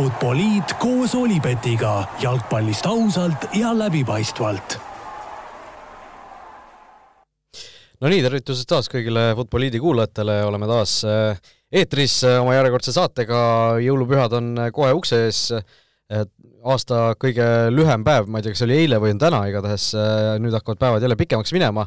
[0.00, 4.78] Futboliit koos Olipetiga jalgpallist ausalt ja läbipaistvalt.
[8.00, 11.52] no nii, tervitused taas kõigile Futboliidi kuulajatele, oleme taas äh,
[11.82, 13.42] eetris äh, oma järjekordse saatega,
[13.84, 15.44] jõulupühad on äh, kohe ukse ees,
[16.64, 19.90] aasta kõige lühem päev, ma ei tea, kas oli eile või on täna, igatahes
[20.40, 21.84] nüüd hakkavad päevad jälle pikemaks minema.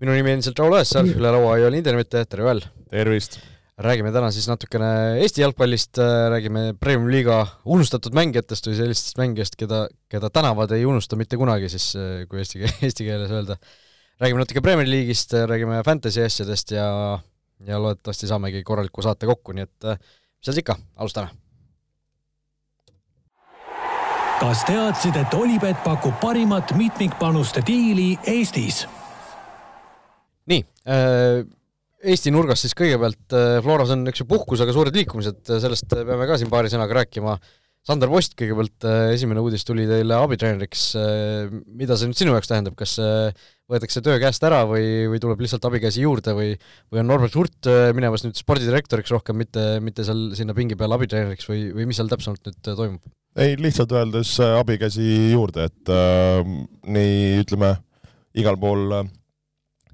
[0.00, 2.64] minu nimi on endiselt Raul Õessar, üle laua Joel Internetti, tere Joel!
[2.88, 3.42] tervist!
[3.82, 4.88] Räägime täna siis natukene
[5.22, 5.98] Eesti jalgpallist,
[6.30, 11.70] räägime Premium liiga unustatud mängijatest või sellistest mängijast, keda, keda tänavad ei unusta mitte kunagi
[11.72, 11.90] siis,
[12.30, 13.58] kui eesti, eesti keeles öelda.
[14.22, 16.88] räägime natuke Premier League'ist, räägime fantasy asjadest ja,
[17.66, 21.34] ja loodetavasti saamegi korraliku saate kokku, nii et mis seal siis ikka, alustame!
[24.42, 28.86] kas teadsid, et Olipet pakub parimat mitmikpanuste diili Eestis?
[30.50, 31.44] nii äh,,
[32.02, 35.92] Eesti nurgas siis kõigepealt äh, Floras on, eks ju, puhkus, aga suured liikumised, äh, sellest
[35.92, 37.36] peame ka siin paari sõnaga rääkima.
[37.86, 40.84] Sander Post kõigepealt, äh, esimene uudis tuli teile abitreeneriks,
[41.78, 42.96] mida see nüüd sinu jaoks tähendab, kas
[43.70, 46.52] võetakse töö käest ära või, või tuleb lihtsalt abikäsi juurde või
[46.92, 51.50] või on Norbert Hurt minemas nüüd spordidirektoriks rohkem, mitte, mitte seal sinna pingi peale abitreeneriks
[51.50, 53.02] või, või mis seal täpsemalt nüüd toimub?
[53.36, 56.42] ei, lihtsalt öeldes abikäsi juurde, et äh,
[56.84, 57.74] nii ütleme,
[58.38, 59.10] igal pool äh,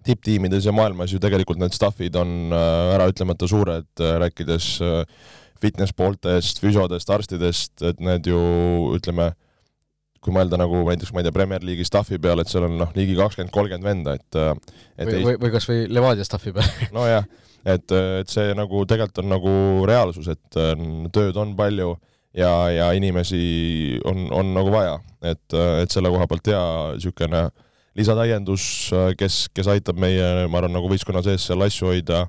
[0.09, 5.03] tipptiimides ja maailmas ju tegelikult need staff'id on äh, äraütlemata suured, äh, rääkides äh,
[5.61, 8.39] fitness pooltest, füsiodest, arstidest, et need ju
[8.95, 9.33] ütleme,
[10.23, 12.95] kui mõelda nagu näiteks, ma ei tea, Premier League'i staffi peale, et seal on noh,
[12.97, 16.89] ligi kakskümmend, kolmkümmend venda, et et või, või, või kas või Levadia staffi peale.
[16.97, 17.27] Nojah,
[17.67, 19.55] et, et see nagu tegelikult on nagu
[19.91, 20.61] reaalsus, et
[21.15, 21.97] tööd on palju
[22.39, 25.47] ja, ja inimesi on, on nagu vaja, et,
[25.83, 26.63] et selle koha pealt hea
[26.95, 27.65] niisugune äh,
[27.99, 32.25] lisatäiendus, äh, kes, kes aitab meie, ma arvan, nagu võistkonna sees seal asju hoida,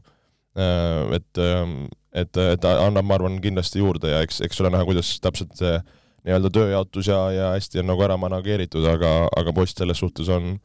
[0.57, 4.87] äh, et, ähm, et, et annab, ma arvan, kindlasti juurde ja eks, eks ole näha,
[4.87, 5.77] kuidas täpselt see
[6.25, 10.55] nii-öelda tööjaotus ja, ja hästi on nagu ära manageeritud, aga, aga poiss selles suhtes on,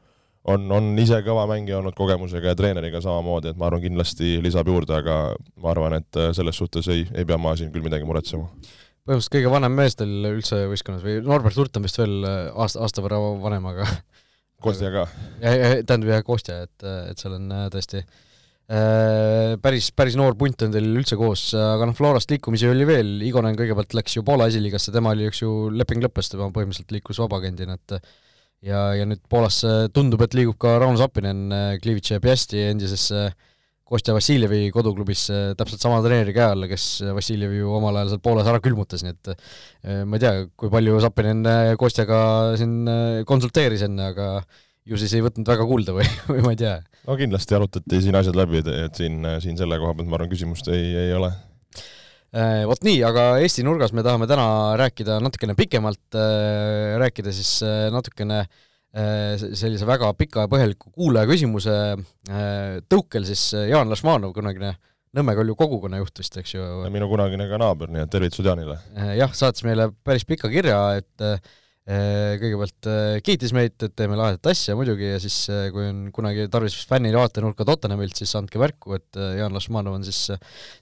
[0.50, 4.70] on, on ise kõva mängija olnud kogemusega ja treeneriga samamoodi, et ma arvan, kindlasti lisab
[4.72, 5.18] juurde, aga
[5.60, 8.48] ma arvan, et äh, selles suhtes ei, ei pea ma siin küll midagi muretsema.
[9.04, 13.02] Põhimõtteliselt kõige vanem mees teil üldse võistkonnas või Norbert Hurt on vist veel aasta, aasta
[13.04, 13.84] võrra vanem, aga
[14.64, 15.06] Kostja ka.
[15.40, 20.74] tähendab jah, Kostja, et, et seal on äh, tõesti äh, päris, päris noor punt on
[20.74, 24.94] teil üldse koos, aga noh, Florast liikumisi oli veel, Igonen kõigepealt läks ju Poola esiliigasse,
[24.94, 27.98] tema oli, eks ju, leping lõppes, tema põhimõtteliselt liikus vabaagendina, et
[28.64, 31.48] ja, ja nüüd Poolasse tundub, et liigub ka Rauno Zappinen
[31.84, 33.42] Klivitši ja Piasti endisesse äh,
[33.84, 35.26] Kostja Vassiljevi koduklubis
[35.58, 39.12] täpselt sama treeneri käe alla, kes Vassiljevi ju omal ajal seal Poolas ära külmutas, nii
[39.12, 41.44] et eh, ma ei tea, kui palju Zappinen
[41.80, 42.20] Kostjaga
[42.60, 44.28] siin eh, konsulteeris enne, aga
[44.88, 46.78] ju siis ei võtnud väga kuulda või, või ma ei tea.
[47.04, 50.72] no kindlasti arutati siin asjad läbi, et siin, siin selle koha pealt ma arvan, küsimust
[50.72, 51.34] ei, ei ole
[52.32, 54.46] eh, Vot nii, aga Eesti nurgas me tahame täna
[54.80, 56.22] rääkida natukene pikemalt,
[57.04, 57.58] rääkida siis
[57.92, 63.90] natukene äh, Äh, sellise väga pika ja põhjaliku kuulaja küsimuse äh, tõukel siis äh, Jaan
[63.90, 64.76] Lašmanov, kunagine
[65.14, 66.62] Nõmme Kalju kogukonnajuht vist, eks ju.
[66.90, 68.80] minu kunagine ka naaber, nii et tervitused Jaanile.
[69.14, 71.44] jah, saatis meile päris pika kirja, et
[71.84, 72.88] kõigepealt
[73.22, 75.36] kiitis meid, et teeme lahedat asja muidugi ja siis
[75.70, 80.32] kui on kunagi tarvis fännile vaatenurka Tottenhamilt, siis andke märku, et Jaan Lašmanov on siis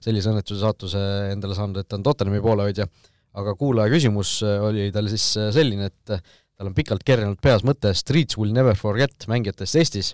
[0.01, 1.03] sellise õnnetuse saatuse
[1.35, 2.89] endale saanud, et ta on Tottenhami poolehoidja.
[3.37, 6.17] aga kuulaja küsimus oli tal siis selline, et
[6.63, 10.13] tal on pikalt kerjanud peas mõte Streets will never forget mängijatest Eestis,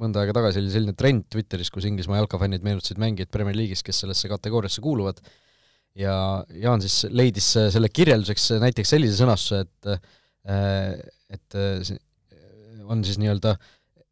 [0.00, 4.04] mõnda aega tagasi oli selline trend Twitteris, kus Inglismaa jalkafännid meenutasid mängijaid Premier League'is, kes
[4.04, 5.18] sellesse kategooriasse kuuluvad,
[5.98, 6.14] ja
[6.62, 9.90] Jaan siis leidis selle kirjelduseks näiteks sellise sõnastuse, et
[11.34, 11.58] et
[12.90, 13.56] on siis nii-öelda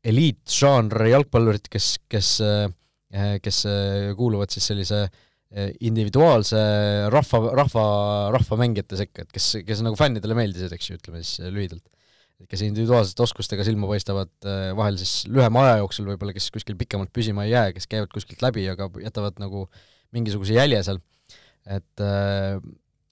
[0.08, 2.34] eliitžanr jalgpallurid, kes, kes,
[3.42, 3.62] kes
[4.18, 6.58] kuuluvad siis sellise äh, individuaalse
[7.12, 7.84] rahva, rahva,
[8.34, 11.84] rahvamängijate sekka, et kes, kes nagu fännidele meeldisid, eks ju, ütleme siis lühidalt.
[12.46, 17.10] kes individuaalsete oskustega silma paistavad, eh, vahel siis lühema aja jooksul võib-olla, kes kuskil pikemalt
[17.10, 19.64] püsima ei jää, kes käivad kuskilt läbi, aga jätavad nagu
[20.14, 21.00] mingisuguse jälje seal.
[21.68, 22.60] et eh,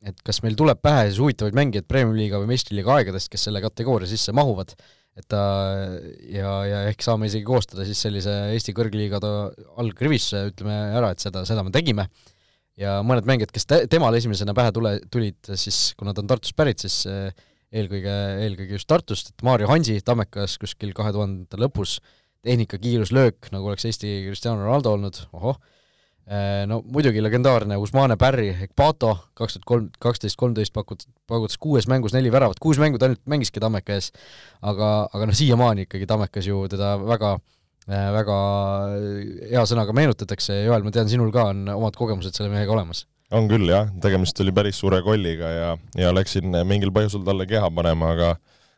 [0.07, 4.07] et kas meil tuleb pähe siis huvitavaid mängijaid Premium-liiga või meistriliiga aegadest, kes selle kategooria
[4.07, 4.77] sisse mahuvad,
[5.17, 5.43] et ta
[6.29, 9.21] ja, ja ehk saame isegi koostada siis sellise Eesti kõrgliiga
[9.81, 12.09] algrivisse, ütleme ära, et seda, seda me tegime,
[12.81, 16.57] ja mõned mängijad, kes te, temale esimesena pähe tule, tulid, siis kuna ta on Tartust
[16.59, 17.31] pärit, siis eh,
[17.77, 21.99] eelkõige, eelkõige just Tartust, et Maarjo Hansi Tammekas kuskil kahe tuhandete lõpus,
[22.47, 25.57] tehnika, kiirus, löök, nagu oleks Eesti Cristiano Ronaldo olnud, ohoh,
[26.67, 31.87] no muidugi legendaarne Usmane Barry ehk Pato, kaks tuhat kolm, kaksteist, kolmteist pakut-, pakutas kuues
[31.87, 34.11] mängus neli väravat, kuus mängu ta ainult mängiski Tammeka ees,
[34.63, 38.39] aga, aga noh, siiamaani ikkagi Tammekas ju teda väga äh, väga
[39.53, 43.05] hea sõnaga meenutatakse ja Joel, ma tean, sinul ka on omad kogemused selle mehega olemas.
[43.35, 47.71] On küll jah, tegemist oli päris suure kolliga ja, ja läksin mingil põhjusel talle keha
[47.75, 48.35] panema, aga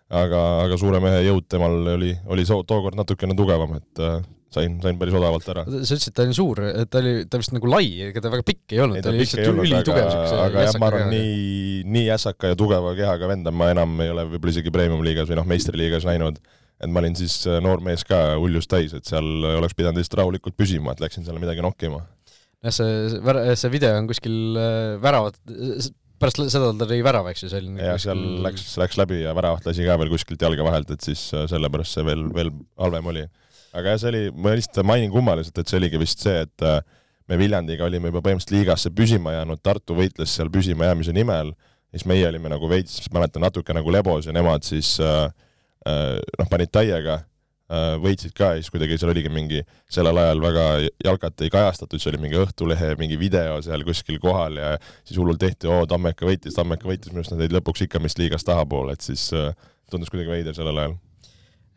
[0.08, 4.20] aga, aga suure mehe jõud temal oli, oli tookord natukene tugevam, et äh,
[4.54, 5.64] sain, sain päris odavalt ära.
[5.68, 8.32] sa ütlesid, et ta oli suur, et ta oli, ta vist nagu lai, ega ta
[8.32, 12.06] väga pikk ei olnud, ta oli lihtsalt ülitugev siukse aga jah, ma arvan, nii, nii
[12.16, 16.08] ässaka ja tugeva kehaga venda ma enam ei ole võib-olla isegi premium-liigas või noh, meistriliigas
[16.08, 16.40] näinud.
[16.78, 19.26] et ma olin siis äh, noor mees ka uljust täis, et seal
[19.58, 22.04] oleks pidanud lihtsalt rahulikult püsima, et läksin seal midagi nokkima
[22.64, 25.38] jah, see, see video on kuskil äh, väravat,
[26.18, 29.34] pärast seda ta tõi värava, eks ju, see oli jah, seal läks, läks läbi ja
[29.38, 33.12] väravat lasi ka veel kuskilt jalge vahelt, et siis äh, sellepärast see veel, veel halvem
[33.12, 33.26] oli.
[33.72, 36.78] Aga jah, see oli, ma lihtsalt mainin kummaliselt, et see oligi vist see, et äh,
[37.28, 41.52] me Viljandiga olime juba põhimõtteliselt liigasse püsima jäänud, Tartu võitles seal püsima jäämise nimel,
[41.92, 45.26] siis meie olime nagu veits, mäletan, natuke nagu lebos ja nemad siis äh,
[45.88, 47.22] noh, panid täiega
[47.68, 49.58] Äh, võitsid ka ja siis kuidagi seal oligi mingi,
[49.92, 50.62] sellel ajal väga
[51.04, 54.70] jalkat ei kajastatud, see oli mingi Õhtulehe mingi video seal kuskil kohal ja
[55.02, 58.22] siis hullult tehti, oo, Tammeka võitis, Tammeka võitis, minu arust nad jäid lõpuks ikka vist
[58.22, 59.52] liigast tahapoole, et siis äh,
[59.92, 60.96] tundus kuidagi veider sellel ajal.
[60.96, 61.07] äh,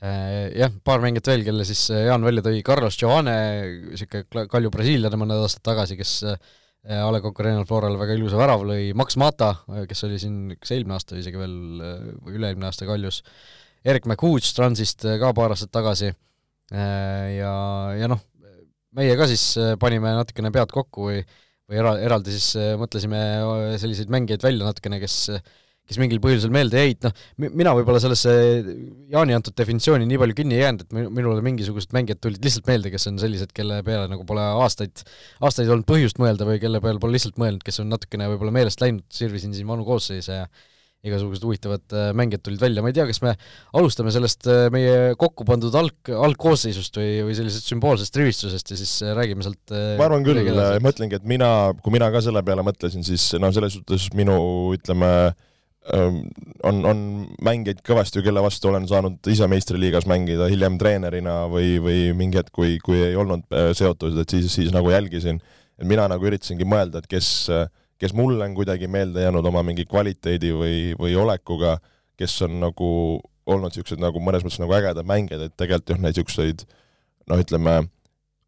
[0.02, 3.36] jah, paar mängijat veel, kelle siis Jaan välja tõi, Carlos Joane,
[3.92, 6.14] niisugune kalju brasiillane mõned aastad tagasi, kes
[6.90, 9.52] A Le Coq Arena'l Floral väga ilusa värava lõi, Max Mata,
[9.90, 11.58] kes oli siin kas eelmine aasta isegi veel
[12.24, 13.22] või üle-eelmine aasta kaljus,
[13.82, 16.12] Erik McHooch Transist äh, ka paar aastat tagasi.
[16.72, 17.54] Äh, ja,
[17.98, 18.22] ja noh,
[18.98, 21.24] meie ka siis äh, panime natukene pead kokku või,
[21.70, 23.22] või era-, eraldi siis mõtlesime
[23.82, 25.18] selliseid mängijaid välja natukene, kes
[25.90, 28.32] kes mingil põhjusel meelde jäid, noh, mina võib-olla sellesse
[29.12, 32.94] Jaani antud definitsiooni nii palju kinni ei jäänud, et minule mingisugused mängijad tulid lihtsalt meelde,
[32.94, 35.04] kes on sellised, kelle peale nagu pole aastaid,
[35.44, 38.84] aastaid olnud põhjust mõelda või kelle peale pole lihtsalt mõelnud, kes on natukene võib-olla meelest
[38.84, 40.46] läinud, sirvisin siin vanu koosseise ja
[41.02, 43.34] igasugused huvitavad äh, mängijad tulid välja, ma ei tea, kas me
[43.80, 48.94] alustame sellest äh, meie kokku pandud alg, algkoosseisust või, või sellisest sümboolsest rivistusest ja siis
[49.02, 50.46] äh, räägime sealt ma arvan küll,
[50.86, 51.50] mõtlengi, et mina,
[51.82, 54.38] kui mina ka selle peale mõtlesin, siis no selles suhtes minu
[54.78, 55.50] ütleme, ähm,
[55.90, 57.00] on, on
[57.42, 62.54] mängijaid kõvasti, kelle vastu olen saanud ise meistriliigas mängida, hiljem treenerina või, või mingi hetk,
[62.54, 63.48] kui, kui ei olnud
[63.78, 65.42] seotud, et siis, siis nagu jälgisin.
[65.82, 67.50] et mina nagu üritasingi mõelda, et kes
[68.02, 71.76] kes mulle on kuidagi meelde jäänud oma mingi kvaliteedi või, või olekuga,
[72.18, 72.88] kes on nagu
[73.46, 76.64] olnud niisugused nagu mõnes mõttes nagu ägedad mängijad, et tegelikult jah, neid niisuguseid
[77.30, 77.76] noh, ütleme,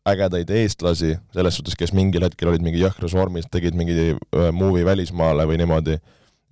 [0.09, 4.15] ägedaid eestlasi, selles suhtes, kes mingil hetkel olid mingi jõhkras vormis, tegid mingi
[4.57, 5.99] movie välismaale või niimoodi,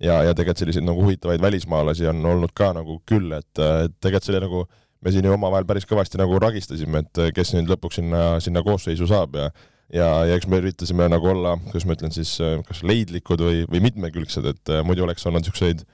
[0.02, 4.28] ja, ja tegelikult selliseid nagu huvitavaid välismaalasi on olnud ka nagu küll, et, et tegelikult
[4.28, 4.64] see oli nagu,
[5.02, 9.08] me siin ju omavahel päris kõvasti nagu ragistasime, et kes nüüd lõpuks sinna, sinna koosseisu
[9.10, 9.50] saab ja
[9.92, 13.64] ja, ja eks me üritasime nagu olla, kuidas ma ütlen siis, äh, kas leidlikud või,
[13.70, 15.84] või mitmekülgsed, et äh, muidu oleks olnud niisuguseid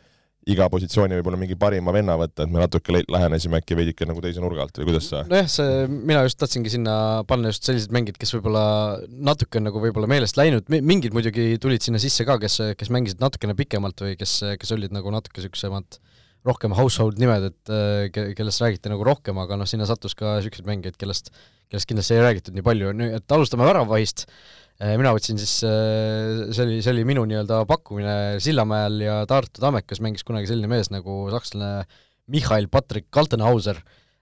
[0.48, 4.42] iga positsiooni võib-olla mingi parima venna võtta, et me natuke lähenesime äkki veidike nagu teise
[4.42, 5.24] nurga alt või kuidas sa?
[5.28, 6.94] nojah, see, mina just tahtsingi sinna
[7.28, 8.64] panna just sellised mängijad, kes võib-olla
[9.08, 13.22] natuke on nagu võib-olla meelest läinud, mingid muidugi tulid sinna sisse ka, kes, kes mängisid
[13.24, 16.00] natukene pikemalt või kes, kes olid nagu natuke niisugusemad
[16.48, 17.76] rohkem household nimed, et
[18.14, 21.32] ke-, kellest räägiti nagu rohkem, aga noh, sinna sattus ka niisuguseid mängijaid, kellest
[21.68, 26.52] kellest kindlasti ei räägitud nii palju, nüüd et alustame väravvahist, eh, mina võtsin siis, eh,
[26.54, 30.92] see oli, see oli minu nii-öelda pakkumine, Sillamäel ja Tartu Tammekas mängis kunagi selline mees
[30.94, 31.88] nagu sakslane
[32.30, 33.80] Mihhail Patrik Kaltenhauser,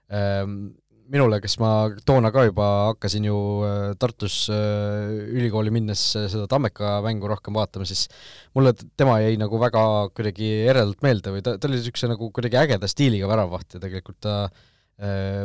[0.09, 0.55] ehm,
[1.11, 3.37] minule, kes ma toona ka juba hakkasin ju
[3.67, 8.07] eh, Tartus ülikooli minnes seda Tammeka mängu rohkem vaatama, siis
[8.57, 9.83] mulle tema jäi nagu väga
[10.17, 14.19] kuidagi eredalt meelde või ta, ta oli niisuguse nagu kuidagi ägeda stiiliga väravvaht ja tegelikult
[14.25, 14.67] ta Äh,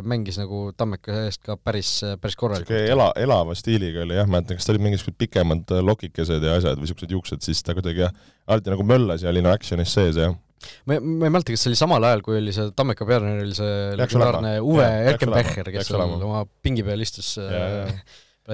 [0.09, 1.91] mängis nagu Tammeka eest ka päris,
[2.21, 2.73] päris korralikult.
[2.89, 6.81] ela, elava stiiliga oli jah, mäletan, kas tal olid mingisugused pikemad äh, lokikesed ja asjad
[6.81, 8.17] või niisugused juuksed, siis ta kuidagi jah,
[8.49, 10.33] alati nagu möllas ja oli no action'is sees, jah.
[10.89, 13.61] ma, ma ei mäleta, kas see oli samal ajal, kui oli see Tammeka peatreener, oli
[13.61, 17.93] see legendaarne Uwe Erkenbecher, kes oma pingi peal istus äh,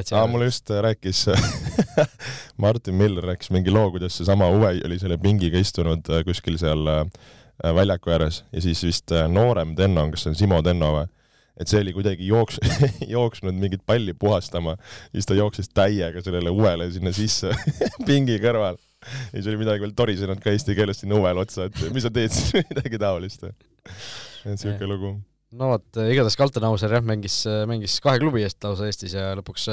[0.03, 1.29] aa, mulle just rääkis
[2.65, 7.05] Martin Miller rääkis mingi loo, kuidas seesama Uwe oli selle pingiga istunud kuskil seal äh,
[7.07, 11.07] Äh, väljaku ääres ja siis vist äh, noorem Tenno, kas see on Simo Tenno või?
[11.59, 12.61] et see oli kuidagi jooks-,
[13.15, 14.77] jooksnud mingit palli puhastama,
[15.11, 17.51] siis ta jooksis täiega sellele uvele sinna sisse
[18.09, 18.79] pingi kõrval.
[19.09, 22.15] ja siis oli midagi veel torisenud ka eesti keeles sinna uvele otsa, et mis sa
[22.15, 23.49] teed siis midagi taolist.
[23.51, 25.17] et siuke lugu.
[25.59, 29.73] no vot, igatahes Kaltenhauser jah, mängis, mängis kahe klubi eest lausa Eestis ja lõpuks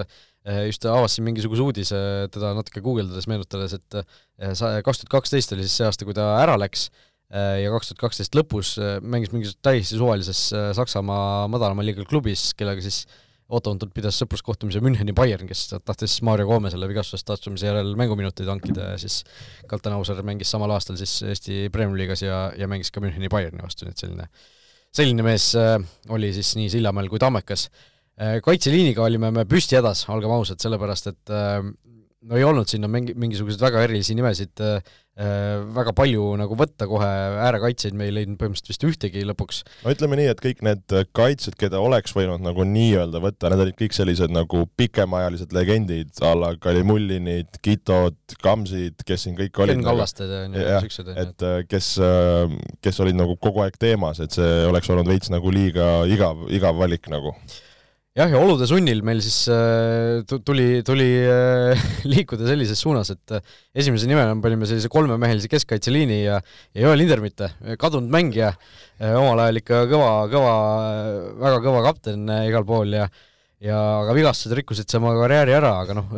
[0.65, 2.00] just avastasin mingisuguse uudise
[2.34, 4.01] teda natuke guugeldades, meenutades, et
[4.38, 7.14] kaks tuhat kaksteist oli siis see aasta, kui ta ära läks Äh,
[7.63, 12.51] ja kaks tuhat kaksteist lõpus äh, mängis mingis täiesti suvalises äh, Saksamaa madalama liiga klubis,
[12.58, 13.03] kellega siis
[13.46, 19.00] ootamatult pidas sõpruskohtumise Müncheni Bayern, kes tahtis Mario Gomezele vigastusest taastumise järel mänguminuteid hankida ja
[19.01, 19.20] siis
[19.70, 23.94] Kaltenhauser mängis samal aastal siis Eesti Premium-liigas ja, ja mängis ka Müncheni Bayerni vastu, nii
[23.94, 24.29] et selline
[24.96, 25.77] selline mees äh,
[26.13, 27.67] oli siis nii Sillamäel kui Tammekas
[28.22, 28.38] äh,.
[28.46, 31.60] kaitseliiniga olime me püsti hädas, olgem ausad, sellepärast et äh,
[32.25, 36.89] no ei olnud sinna mingi, mingisuguseid väga erilisi nimesid äh, äh, väga palju nagu võtta
[36.91, 37.07] kohe,
[37.45, 39.62] äärekaitsjaid me ei leidnud põhimõtteliselt vist ühtegi lõpuks.
[39.86, 43.77] no ütleme nii, et kõik need kaitsjad, keda oleks võinud nagu nii-öelda võtta, need olid
[43.79, 49.79] kõik sellised nagu pikemaajalised legendid, a la Kalimullinid, Kitod, Kamsid, kes siin kõik olid.
[49.79, 51.13] Ken Kallasted ja niisugused.
[51.15, 55.31] et äh, kes, äh, kes olid nagu kogu aeg teemas, et see oleks olnud veits
[55.31, 57.31] nagu liiga igav, igav valik nagu
[58.15, 63.55] jah, ja olude sunnil meil siis äh, tuli, tuli äh, liikuda sellises suunas, et äh,
[63.75, 68.53] esimese nimena panime sellise kolmemehelise keskkaitseliini ja ja Joel Lindermitte, kadunud mängija,
[69.19, 70.53] omal ajal ikka kõva, kõva,
[71.41, 73.10] väga kõva kapten igal pool ja
[73.63, 76.15] ja aga vigastused rikkusid tema karjääri ära, aga noh,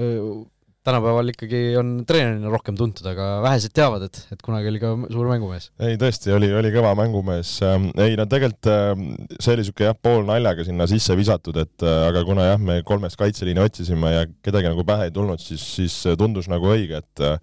[0.87, 5.27] tänapäeval ikkagi on treenerina rohkem tuntud, aga vähesed teavad, et, et kunagi oli ka suur
[5.29, 5.69] mängumees.
[5.83, 7.53] ei tõesti, oli, oli kõva mängumees.
[7.67, 11.99] Ähm, ei no tegelikult ähm, see oli niisugune jah, poolnaljaga sinna sisse visatud, et äh,
[12.07, 15.99] aga kuna jah, me kolmest kaitseliini otsisime ja kedagi nagu pähe ei tulnud, siis, siis
[16.19, 17.37] tundus nagu õige, et äh,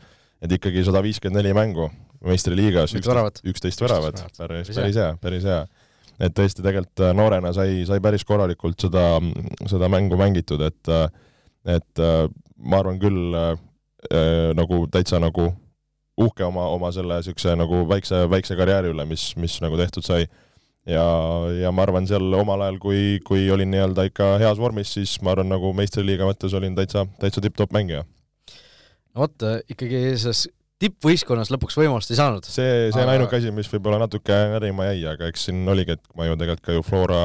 [0.44, 1.88] et ikkagi sada viiskümmend neli mängu
[2.24, 5.64] meistriliigas, üksteist väravat, päris, päris hea, päris hea
[6.22, 9.04] et tõesti tegelikult äh, noorena sai, sai päris korralikult seda,
[9.68, 10.92] seda mängu mängitud, et
[11.64, 12.04] et
[12.64, 13.52] ma arvan küll äh,
[14.11, 15.50] äh, nagu täitsa nagu
[16.21, 20.28] uhke oma, oma selle niisuguse nagu väikse, väikse karjääri üle, mis, mis nagu tehtud sai.
[20.87, 21.04] ja,
[21.59, 25.33] ja ma arvan, seal omal ajal, kui, kui olin nii-öelda ikka heas vormis, siis ma
[25.33, 28.04] arvan, nagu meistriliiga mõttes olin täitsa, täitsa tipp-topp mängija.
[29.14, 30.47] no vot, ikkagi selles
[30.85, 32.47] tippvõistkonnas lõpuks võimalust ei saanud.
[32.47, 33.16] see, see on aga...
[33.16, 36.68] ainuke asi, mis võib-olla natuke närima jäi, aga eks siin oligi, et ma ju tegelikult
[36.68, 37.25] ka ju Flora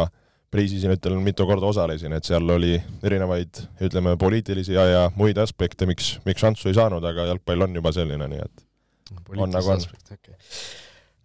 [0.49, 2.73] äh, priisisünnitel mitu korda osalesin, et seal oli
[3.05, 7.77] erinevaid, ütleme, poliitilisi ja, ja muid aspekte, miks, miks šanssu ei saanud, aga jalgpall on
[7.77, 8.65] juba selline, nii et
[9.37, 9.85] on nagu on.
[10.15, 10.37] Okay.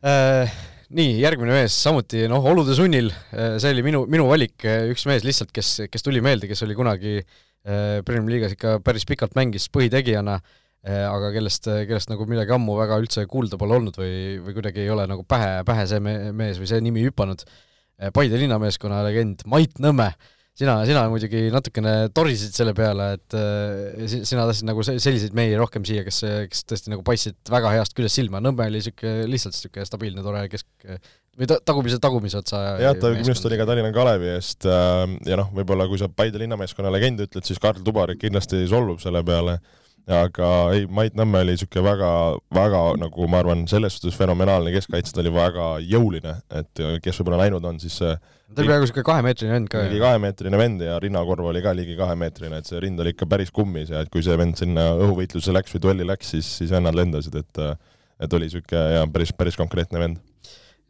[0.04, 0.52] Äh,
[0.96, 5.06] nii, järgmine mees, samuti noh, olude sunnil, äh, see oli minu, minu valik, äh, üks
[5.08, 9.36] mees lihtsalt, kes, kes tuli meelde, kes oli kunagi äh, Premier League'is ikka päris pikalt
[9.38, 14.16] mängis põhitegijana äh,, aga kellest, kellest nagu midagi ammu väga üldse kuulda pole olnud või,
[14.44, 17.62] või kuidagi ei ole nagu pähe, pähe see mees või see nimi hüpanud äh,,
[18.14, 20.08] Paide linnameeskonna legend Mait Nõmme,
[20.58, 25.86] sina, sina muidugi natukene torisid selle peale, et äh, sina tahtsid nagu selliseid mehi rohkem
[25.86, 29.86] siia, kes, kes tõesti nagu paistsid väga heast küljest silma, Nõmme oli niisugune lihtsalt niisugune
[29.90, 30.68] stabiilne, tore kesk
[31.38, 35.06] või ta, tagumise, tagumise otsa jah, ta minu arust oli ka Tallinna Kalevi eest äh,
[35.28, 39.24] ja noh, võib-olla kui sa Paide linnameeskonna legend ütled, siis Karl Tubarik kindlasti solvub selle
[39.26, 39.58] peale
[40.10, 42.10] aga ei, Mait Nõmme oli niisugune väga,
[42.54, 47.44] väga nagu ma arvan, selles suhtes fenomenaalne keskkaitse, ta oli väga jõuline, et kes võib-olla
[47.44, 48.12] näinud on, siis see
[48.54, 49.86] ta oli peaaegu niisugune kahemeetrine vend ka.
[49.88, 53.50] ligi kahemeetrine vend ja rinnakorv oli ka ligi kahemeetrine, et see rind oli ikka päris
[53.54, 56.96] kummis ja et kui see vend sinna õhuvõitlusse läks või duelli läks, siis, siis vennad
[56.98, 57.64] lendasid, et
[58.22, 60.20] et oli niisugune jaa, päris, päris konkreetne vend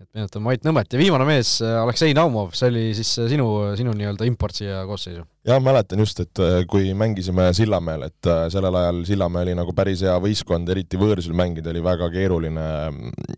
[0.03, 3.47] et meenutame Mait Nõmmet ja viimane mees, äh, Aleksei Naumov, see oli siis äh, sinu,
[3.79, 5.23] sinu nii-öelda import siia koosseisu?
[5.47, 10.03] jah, mäletan just, et äh, kui mängisime Sillamäel, et sellel ajal Sillamäe oli nagu päris
[10.07, 12.67] hea võistkond, eriti võõrsil mängida oli väga keeruline,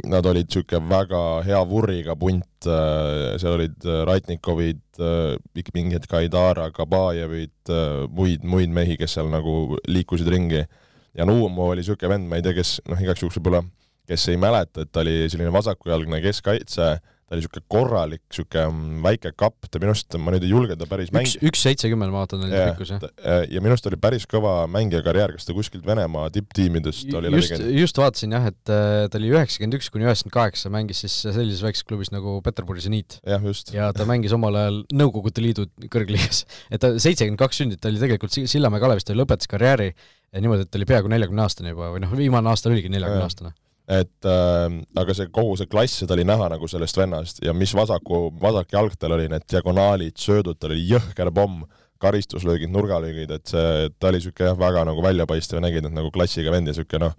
[0.08, 4.82] nad olid niisugune väga hea vurriga punt, seal olid Ratnikovid,
[5.76, 7.74] mingi hetk Aidara, Kabajevid,
[8.16, 10.64] muid, muid mehi, kes seal nagu liikusid ringi.
[11.16, 13.66] ja Naumov oli niisugune vend, ma ei tea, kes noh, igaks juhuks võib-olla
[14.08, 16.96] kes ei mäleta, et ta oli selline vasakujalgne keskkaitse,
[17.26, 20.76] ta oli niisugune korralik, niisugune mm, väike kapp, ta minu arust, ma nüüd ei julge
[20.78, 21.42] ta päris mängida.
[21.48, 23.02] üks seitsekümmend, ma vaatan, oli pikkus, jah?
[23.50, 27.58] ja minu arust oli päris kõva mängija karjäär, kas ta kuskilt Venemaa tipptiimidest oli just,
[27.74, 31.66] just vaatasin jah, et äh, ta oli üheksakümmend üks kuni üheksakümmend kaheksa, mängis siis sellises
[31.66, 33.74] väikses klubis nagu Peterburi just.
[33.74, 36.44] ja ta mängis omal ajal Nõukogude Liidu kõrgliigas.
[36.72, 39.90] et ta seitsekümmend kaks sündit, ta oli tegelikult Sillamäe Kalevist, ta lõpetas karjääri
[40.36, 43.56] niimoodi, et ta oli peaaegu neljakümne aastane juba või noh, viimane aasta oligi neljakümne aastane
[43.86, 47.74] et äh, aga see kogu see klass, seda oli näha nagu sellest vennast ja mis
[47.76, 51.62] vasaku, vasak jalg tal oli, need diagonaalid, söödud, tal oli jõhker pomm,
[52.02, 56.52] karistuslöögid, nurgalöögid, et see, ta oli niisugune jah, väga nagu väljapaistev, nägid, et nagu klassiga
[56.52, 57.16] vend ja niisugune noh,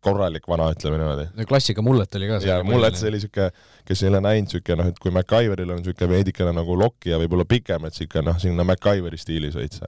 [0.00, 1.26] korralik vana, ütleme niimoodi.
[1.36, 2.40] no klassiga mullet oli ka.
[2.48, 3.50] jaa, mullet see oli niisugune,
[3.86, 7.20] kes ei ole näinud, niisugune noh, et kui MacGyveril on niisugune veidikene nagu lokk ja
[7.20, 9.84] võib-olla pikem, et niisugune noh, sinna MacGyveri stiilis veits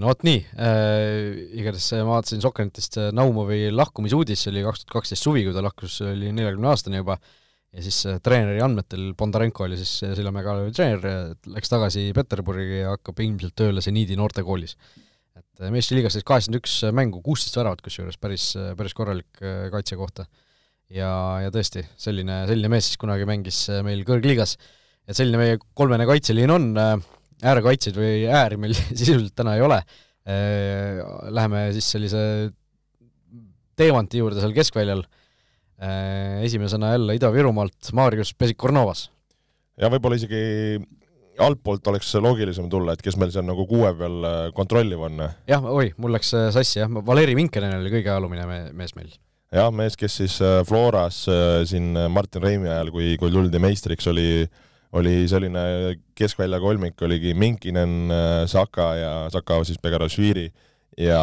[0.00, 5.26] no vot nii, äh, igatahes ma vaatasin Sokkernitist Naumovi lahkumisuudis, see oli kaks tuhat kaksteist
[5.26, 7.18] suvi, kui ta lahkus, oli neljakümne aastane juba,
[7.74, 12.94] ja siis äh, treeneri andmetel Bondarenko oli siis Sillamäe Kalevi treener, läks tagasi Peterburi ja
[12.94, 14.76] hakkab ilmselt tööle seniidi noortekoolis.
[15.40, 20.24] et meistrite liigas siis kaheksakümmend üks mängu, kuusteist väravat kusjuures, päris, päris korralik kaitse kohta.
[20.88, 21.12] ja,
[21.44, 24.56] ja tõesti, selline, selline mees siis kunagi mängis meil kõrgliigas.
[25.06, 27.10] et selline meie kolmene kaitseliin on äh,,
[27.42, 29.80] äärekaitsjaid või ääri meil sisuliselt täna ei ole.
[30.28, 31.00] Äh,
[31.32, 32.22] läheme siis sellise
[33.80, 35.04] teemanti juurde seal keskväljal.
[35.80, 39.08] Äh, esimesena jälle Ida-Virumaalt Marius Pesik-Kornovas.
[39.80, 40.40] ja võib-olla isegi
[41.40, 45.22] altpoolt oleks loogilisem tulla, et kes meil seal nagu kuue peal äh, kontrolliv on.
[45.48, 48.44] jah, oi, mul läks äh, sassi jah, Valeri Minkenen oli kõige alumine
[48.76, 49.08] mees meil.
[49.56, 50.36] jah, mees, kes siis
[50.68, 51.22] Floras
[51.72, 54.44] siin Martin Reimi ajal, kui, kui tuldi meistriks, oli
[54.92, 55.60] oli selline
[56.18, 58.10] keskvälja kolmik, oligi Minkinen,
[58.46, 60.48] Saka ja Saka siis Begarašvili
[60.98, 61.22] ja,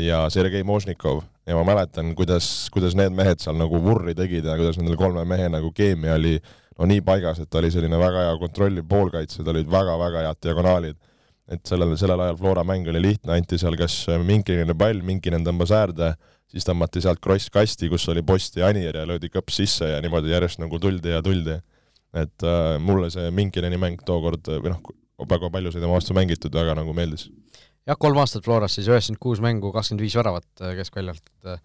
[0.00, 4.56] ja Sergei Možnikov ja ma mäletan, kuidas, kuidas need mehed seal nagu vurri tegid ja
[4.58, 6.36] kuidas nendel kolme mehe nagu keemia oli
[6.78, 10.96] no nii paigas, et oli selline väga hea kontrolliv poolkaitse, tal olid väga-väga head diagonaalid.
[11.48, 15.70] et sellel, sellel ajal Flora mäng oli lihtne, anti seal kas Minkinile pall, Minkinen tõmbas
[15.72, 16.10] äärde,
[16.52, 20.02] siis tõmmati sealt kross kasti, kus oli Post ja Anier ja löödi kõps sisse ja
[20.04, 21.56] niimoodi järjest nagu tuldi ja tuldi.
[22.16, 24.94] Et äh, mulle see Minkineni mäng tookord või noh,
[25.28, 27.28] väga palju sai tema vastu mängitud, väga nagu meeldis
[27.88, 31.30] jah, kolm aastat Floras, siis üheksakümmend kuus mängu, kakskümmend viis väravat äh, keskväljalt.
[31.48, 31.62] Äh,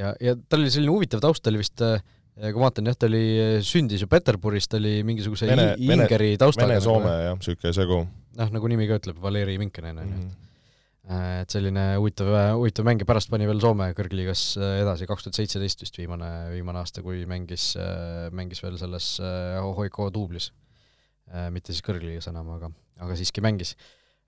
[0.00, 2.02] ja, ja tal oli selline huvitav taust, ta oli vist äh,
[2.40, 3.24] kui ma vaatan jah, ta oli,
[3.66, 6.74] sündis ju Peterburis, ta oli mingisuguse Vene, Ingeri taustaga.
[6.74, 8.04] Vene-Soome nagu, jah, niisugune segu.
[8.40, 10.49] noh, nagu nimi ka ütleb, Valeri Minkinen on ju et
[11.10, 12.28] et selline huvitav,
[12.60, 16.78] huvitav mäng ja pärast pani veel Soome kõrgliigas edasi, kaks tuhat seitseteist vist viimane, viimane
[16.82, 17.72] aasta, kui mängis,
[18.36, 19.16] mängis veel selles
[19.78, 20.52] Hoiko duublis.
[21.50, 22.70] mitte siis kõrgliigas enam, aga,
[23.02, 23.74] aga siiski mängis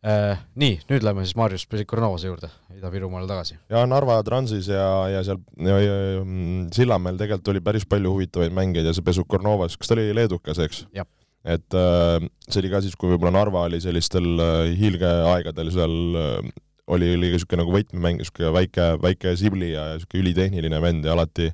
[0.02, 3.54] Äh, nii, nüüd lähme siis Marius Pesikornovase juurde, Ida-Virumaale tagasi.
[3.70, 8.16] ja Narva Transis ja, ja seal ja, ja, ja, mm, Sillamäel tegelikult oli päris palju
[8.16, 10.80] huvitavaid mängijaid ja see Pesukornovas, kas ta oli leedukas, eks?
[11.46, 16.50] et äh, see oli ka siis, kui võib-olla Narva oli sellistel äh, hiilgeaegadel seal äh,
[16.86, 21.14] oli, oli ka niisugune nagu võtmemäng, niisugune väike, väike sibli ja niisugune ülitehniline vend ja
[21.16, 21.50] alati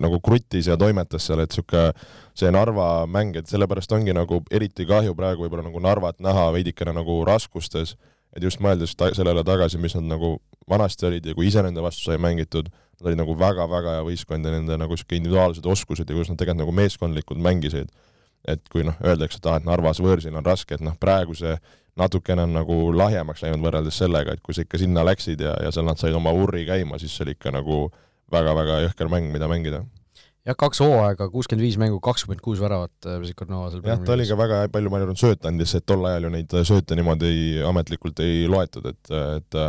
[0.00, 1.92] nagu kruttis ja toimetas seal, et niisugune
[2.36, 6.94] see Narva mäng, et sellepärast ongi nagu eriti kahju praegu võib-olla nagu Narvat näha veidikene
[6.96, 7.96] nagu raskustes,
[8.34, 10.36] et just mõeldes ta sellele tagasi, mis nad nagu
[10.70, 14.46] vanasti olid ja kui ise nende vastu sai mängitud, nad olid nagu väga-väga hea võistkond
[14.46, 17.94] ja nende nagu niisugune individuaalsed oskused ja kuidas nad tegelikult nagu meeskondlikult mängisid.
[18.44, 21.54] et kui noh, öeldakse, et ah, et Narvas võõrsil on raske, et noh, praegu see
[22.00, 25.70] natukene on nagu lahjemaks läinud võrreldes sellega, et kui sa ikka sinna läksid ja, ja
[25.74, 27.86] seal nad said oma urri käima, siis see oli ikka nagu
[28.34, 29.84] väga-väga jõhker mäng, mida mängida
[30.44, 34.38] jah, kaks hooaega, kuuskümmend viis mängu, kakskümmend kuus väravat Vesikornova seal jah, ta oli ka
[34.38, 38.46] väga palju mänginud sööte andis, et tol ajal ju neid sööte niimoodi ei, ametlikult ei
[38.50, 39.60] loetud, et, et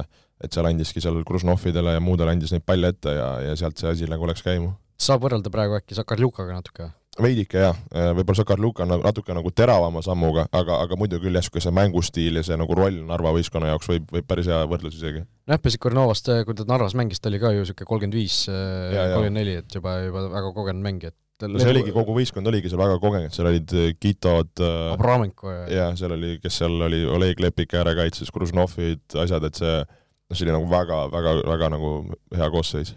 [0.43, 3.91] et seal andiski seal Kružnovile ja muudele andis neid palle ette ja, ja sealt see
[3.91, 4.73] asi nagu läks käima.
[4.99, 6.89] saab võrrelda praegu äkki Sakarjukaga natuke?
[7.21, 7.78] Veidike jah,
[8.17, 12.45] võib-olla Sakarluka on natuke nagu teravama sammuga, aga, aga muidu küll jah, see mängustiil ja
[12.45, 15.23] see nagu roll Narva võistkonna jaoks võib, võib päris hea võrdlus isegi.
[15.47, 19.60] nojah, Pesikornovast, kui ta Narvas mängis, ta oli ka ju niisugune kolmkümmend viis, kolmkümmend neli,
[19.63, 22.99] et juba, juba väga kogenud mängija, et no see oligi, kogu võistkond oligi seal väga
[23.04, 27.75] kogenud, seal olid Kitod äh, Abramenko ja jah, seal oli, kes seal oli, Oleg Lepik
[27.80, 31.95] äärekaitses, Kružnovid, asjad, et see noh, see oli nagu väga, väga, väga nagu
[32.36, 32.95] hea koosseis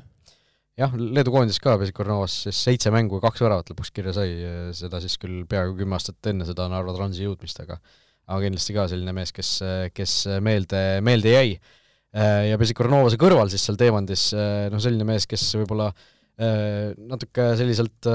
[0.78, 4.34] jah, Leedu koondis ka Pesikornovas siis seitse mängu ja kaks väravat lõpuks kirja sai,
[4.76, 7.80] seda siis küll peaaegu kümme aastat enne seda Narva Transi jõudmist, aga
[8.28, 9.50] aga kindlasti ka selline mees, kes,
[9.96, 10.14] kes
[10.44, 11.56] meelde, meelde jäi.
[12.48, 15.90] Ja Pesikornovase kõrval siis seal teemandis noh, selline mees, kes võib-olla
[17.08, 18.08] natuke selliselt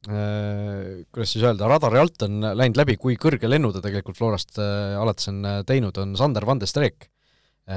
[0.00, 5.28] kuidas siis öelda, radari alt on läinud läbi, kui kõrge lennu ta tegelikult Florast alates
[5.28, 7.10] on teinud, on Sander Van de Streek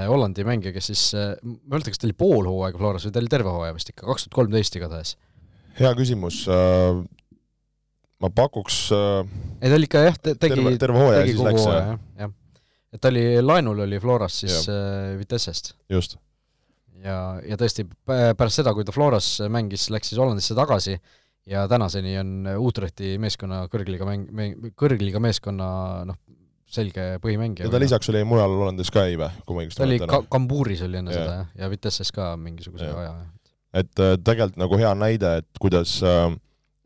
[0.10, 3.15] Hollandi mängija, kes siis, äh, ma ei mäleta, kas ta oli pool hooaega Floras või
[3.15, 5.15] ta oli terve hooaja vist ikka, kaks tuhat kolmteist igatahes.
[5.79, 7.01] hea küsimus, äh,
[8.23, 12.36] ma pakuks ei ta oli ikka jah, tegi terve, terve hooaja siis läks, jah, jah.
[12.93, 14.77] et ta oli, laenul oli Floras siis ja.
[15.19, 15.73] Vitessest.
[15.93, 16.17] just.
[17.03, 20.97] ja, ja tõesti, pärast seda, kui ta Floras mängis, läks siis Hollandisse tagasi
[21.49, 25.67] ja tänaseni on Utrechti meeskonna kõrgliiga mäng, kõrgliiga meeskonna
[26.08, 26.21] noh,
[26.73, 27.67] selge põhimängija.
[27.67, 30.07] ja ta lisaks oli mujal Hollandis ka ei või, kui ma õigesti mäletan?
[30.07, 31.19] ta oli ka-, Kambuuris oli enne ja.
[31.19, 32.95] seda jah, ja Vitesses ka mingisuguse ja.
[33.03, 33.13] aja.
[33.83, 36.33] et äh, tegelikult nagu hea näide, et kuidas äh,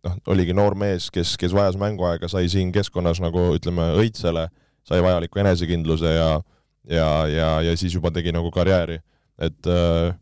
[0.08, 4.48] noh, oligi noor mees, kes, kes vajas mänguaega, sai siin keskkonnas nagu ütleme, õitsele,
[4.88, 6.30] sai vajaliku enesekindluse ja
[6.88, 9.02] ja, ja, ja siis juba tegi nagu karjääri,
[9.44, 10.16] et äh,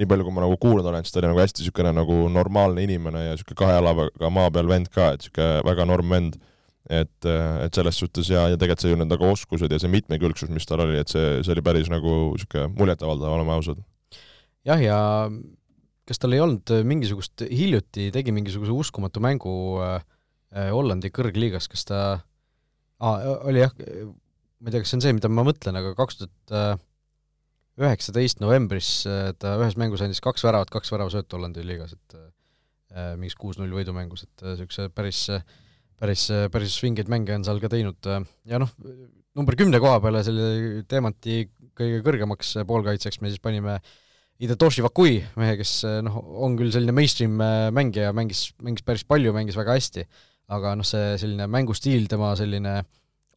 [0.00, 2.84] nii palju, kui ma nagu kuulnud olen, siis ta oli nagu hästi niisugune nagu normaalne
[2.86, 6.38] inimene ja niisugune kahe jalaga maa peal vend ka, et niisugune väga norm vend
[6.90, 10.50] et, et selles suhtes ja, ja tegelikult see ju need nagu oskused ja see mitmekülgsus,
[10.54, 13.82] mis tal oli, et see, see oli päris nagu niisugune muljetavaldav, oleme ausad.
[14.66, 14.98] jah, ja
[16.08, 20.02] kas tal ei olnud mingisugust, hiljuti tegi mingisuguse uskumatu mängu äh,
[20.72, 22.00] Hollandi kõrgliigas, kas ta
[23.00, 26.18] ah,, oli jah, ma ei tea, kas see on see, mida ma mõtlen, aga kaks
[26.20, 26.82] tuhat
[27.80, 33.12] üheksateist novembris äh, ta ühes mängus andis kaks väravat, kaks väravasöötu Hollandi liigas, et äh,
[33.16, 35.44] mingis kuus-null võidumängus, et niisuguse päris äh,
[36.02, 38.10] päris, päris vingeid mänge on seal ka teinud
[38.48, 38.70] ja noh,
[39.38, 41.44] number kümne koha peale selle teemanti
[41.78, 43.78] kõige kõrgemaks poolkaitsjaks me siis panime
[44.42, 47.36] Hidetoshi Vakui, mehe, kes noh, on küll selline mainstream
[47.76, 50.02] mängija, mängis, mängis päris palju, mängis väga hästi,
[50.56, 52.80] aga noh, see selline mängustiil, tema selline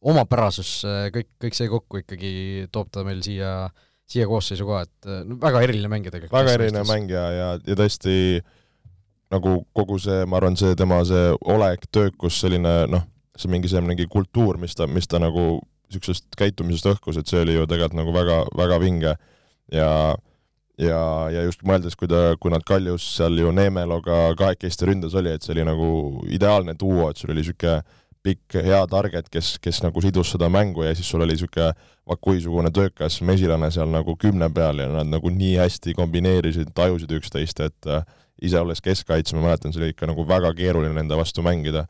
[0.06, 0.80] omapärasus,
[1.14, 2.32] kõik, kõik see kokku ikkagi
[2.74, 3.68] toob ta meil siia,
[4.08, 6.40] siia koosseisu ka, et no väga eriline mängija tegelikult.
[6.40, 8.16] väga eriline mängija ja, ja tõesti
[9.34, 13.82] nagu kogu see, ma arvan, see tema see olek, töökus, selline noh, see mingi see
[13.84, 18.00] mingi kultuur, mis ta, mis ta nagu niisugusest käitumisest õhkus, et see oli ju tegelikult
[18.00, 19.12] nagu väga, väga vinge.
[19.74, 19.90] Ja
[20.80, 21.00] ja,
[21.32, 25.44] ja just mõeldes, kui ta, kui nad Kaljus seal ju Neemeloga kahekesti ründas oli, et
[25.44, 25.88] see oli nagu
[26.32, 27.80] ideaalne duo, et sul oli niisugune
[28.26, 31.72] pikk hea target, kes, kes nagu sidus seda mängu ja siis sul oli niisugune
[32.06, 37.62] Vakui-sugune töökas mesilane seal nagu kümne peal ja nad nagu nii hästi kombineerisid, tajusid üksteist,
[37.66, 37.88] et
[38.42, 41.86] ise olles keskkaitse, ma mäletan, see oli ikka nagu väga keeruline nende vastu mängida.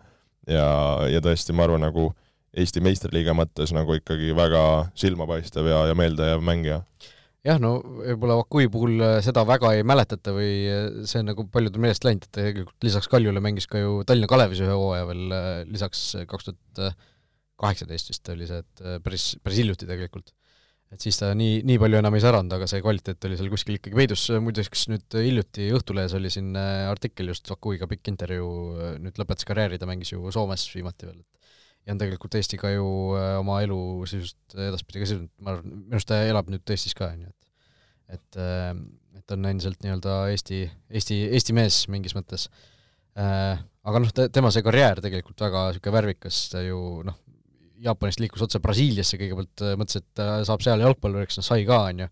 [0.47, 0.69] ja,
[1.11, 2.13] ja tõesti, ma arvan, nagu
[2.57, 4.61] Eesti meistriliiga mõttes nagu ikkagi väga
[4.97, 6.79] silmapaistev ja, ja meeldejääv mängija
[7.47, 11.47] jah, no võib-olla Vakui puhul äh, seda väga ei mäletata või äh, see on nagu
[11.53, 15.37] paljudel meelest läinud, et tegelikult lisaks Kaljule mängis ka ju Tallinna Kalevis ühe hooaja veel
[15.37, 16.97] äh, lisaks kaks tuhat
[17.57, 20.35] kaheksateist vist oli see, et päris, päris hiljuti tegelikult.
[20.95, 23.79] Et siis ta nii, nii palju enam ei säranud, aga see kvaliteet oli seal kuskil
[23.79, 28.53] ikkagi peidus, muideks nüüd hiljuti Õhtulehes oli siin artikkel just Vakuiga pikk intervjuu,
[29.03, 31.37] nüüd lõpetas karjääri, ta mängis ju Soomes viimati veel, et
[31.87, 35.75] ja on tegelikult Eesti ka ju äh, oma elu sisuliselt edaspidi ka sidunud, ma arvan,
[35.85, 38.73] minu arust ta elab nüüd Eestis ka, on ju, et et, äh,
[39.19, 42.47] et on endiselt nii-öelda Eesti, Eesti, Eesti mees mingis mõttes.
[43.19, 47.17] Äh, aga noh, tema see karjäär tegelikult väga niisugune värvikas, ta ju noh,
[47.87, 52.09] Jaapanist liikus otse Brasiiliasse kõigepealt, mõtles, et saab seal jalgpalluriks, noh sai ka, on ju,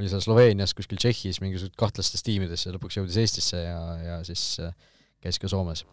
[0.00, 4.60] oli seal Sloveenias, kuskil Tšehhis mingisugused kahtlastes tiimides ja lõpuks jõudis Eestisse ja, ja siis
[5.20, 5.84] käis ka Soomes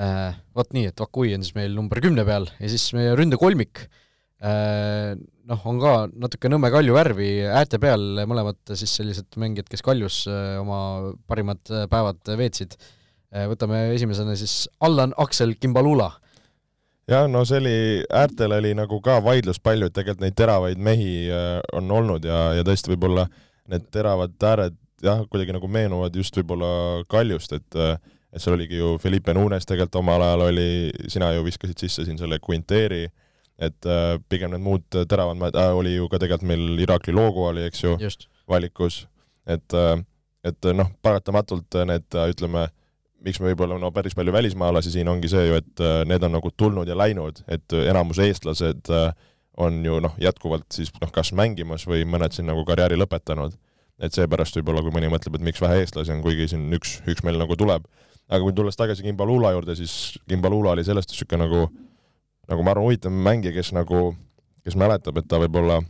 [0.00, 0.36] äh,.
[0.56, 5.16] Vot nii, et Vakui on siis meil number kümne peal ja siis meie ründekolmik äh,
[5.48, 10.22] noh, on ka natuke Nõmme Kalju värvi äärte peal, mõlemad siis sellised mängijad, kes Kaljus
[10.30, 10.80] äh, oma
[11.30, 13.46] parimad äh, päevad veetsid äh,.
[13.50, 16.12] võtame esimesena siis Allan Aksel Kimbalula
[17.08, 17.76] jah, no see oli,
[18.22, 22.52] äärtel oli nagu ka vaidlus palju, et tegelikult neid teravaid mehi äh, on olnud ja,
[22.58, 23.28] ja tõesti võib-olla
[23.68, 27.96] need teravad ääred jah, kuidagi nagu meenuvad just võib-olla Kaljust, et äh,
[28.28, 30.68] et seal oligi ju Felipe Nunes tegelikult omal ajal oli,
[31.08, 33.06] sina ju viskasid sisse siin selle Quinteri,
[33.58, 37.64] et äh, pigem need muud teravad äh,, oli ju ka tegelikult meil Irakli Loogu oli,
[37.68, 37.96] eks ju,
[38.50, 39.06] valikus,
[39.48, 39.96] et äh,,
[40.46, 42.68] et noh, paratamatult need äh, ütleme,
[43.24, 46.36] miks me võib-olla no päris palju välismaalasi siin ongi see ju, et äh, need on
[46.38, 49.08] nagu tulnud ja läinud, et enamus eestlased äh,
[49.58, 53.56] on ju noh, jätkuvalt siis noh, kas mängimas või mõned siin nagu karjääri lõpetanud.
[53.98, 57.24] et seepärast võib-olla, kui mõni mõtleb, et miks vähe eestlasi on, kuigi siin üks, üks
[57.26, 57.82] meil nagu tuleb
[58.28, 61.62] aga kui tulles tagasi Kimbalula juurde, siis Kimbalula oli sellest niisugune nagu,
[62.50, 64.12] nagu ma arvan, huvitav mängija, kes nagu,
[64.66, 65.80] kes mäletab, et ta võib-olla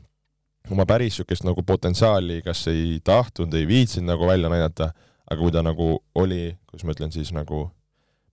[0.71, 4.93] oma päris niisugust nagu potentsiaali kas ei tahtnud, ei viitsinud nagu välja näidata,
[5.29, 7.67] aga kui ta nagu oli, kuidas ma ütlen siis nagu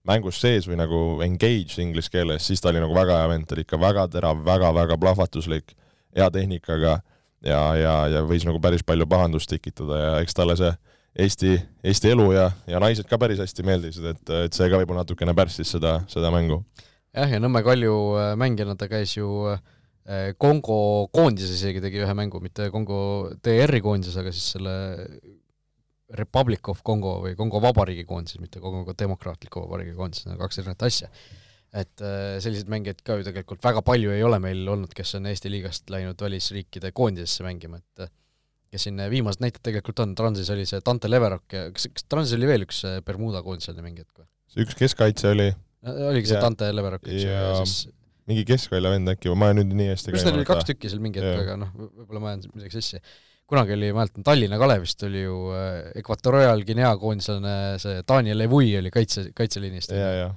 [0.06, 3.56] mängus sees või nagu engaged inglise keeles, siis ta oli nagu väga hea vend, ta
[3.56, 5.74] oli ikka väga terav väga,, väga-väga plahvatuslik,
[6.16, 7.00] hea tehnikaga
[7.44, 10.72] ja, ja, ja võis nagu päris palju pahandust tekitada ja eks talle see
[11.16, 15.00] Eesti, Eesti elu ja, ja naised ka päris hästi meeldisid, et, et see ka võib-olla
[15.00, 16.60] natukene pärssis seda, seda mängu.
[17.16, 22.16] jah, ja Nõmme Kalju äh, mängijana ta käis ju äh, Kongo koondises isegi tegi ühe
[22.18, 22.98] mängu, mitte Kongo
[23.40, 24.76] DR-i koondises, aga siis selle
[26.18, 30.62] Republic of Congo või Kongo Vabariigi koondises, mitte Kongo Demokraatliku Vabariigi koondises, need on kaks
[30.62, 31.10] erinevat asja.
[31.76, 35.26] et äh, selliseid mängijaid ka ju tegelikult väga palju ei ole meil olnud, kes on
[35.26, 38.08] Eesti liigast läinud välisriikide koondisesse mängima, et
[38.72, 42.38] kes siin viimased näited tegelikult on, Transis oli see Dante Leverok ja kas, kas Transis
[42.38, 44.28] oli veel üks äh, Bermuda koondise mingi hetk või?
[44.54, 45.50] see üks keskkaitse oli.
[45.84, 47.90] oligi see ja, Dante Leverok, eks ju, ja siis
[48.26, 51.22] mingi keskvälja vend äkki, ma nüüd nii hästi arust neil oli kaks tükki seal mingi
[51.22, 53.00] hetk, aga noh, võib-olla ma ajan midagi sassi.
[53.46, 58.90] Kunagi oli, mäletan, Tallinna Kalevist oli ju äh, Equatorial Guinea koondislane see Daniel Evui oli
[58.94, 59.94] kaitse, kaitseliinist.
[59.94, 60.34] ja, ja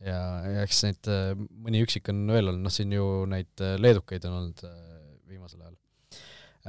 [0.00, 4.24] ja, ja eks neid äh, mõni üksik on veel olnud, noh siin ju neid leedukaid
[4.28, 4.62] on olnud
[5.30, 5.76] viimasel ajal.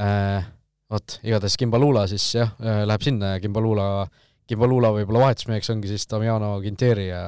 [0.02, 0.50] Äh,
[0.92, 4.08] vot, igatahes Kimbalula siis jah, äh, läheb sinna ja Kimbalula,
[4.50, 7.24] Kimbalula võib-olla vahetusmeheks ongi siis Damiano Quinteri ja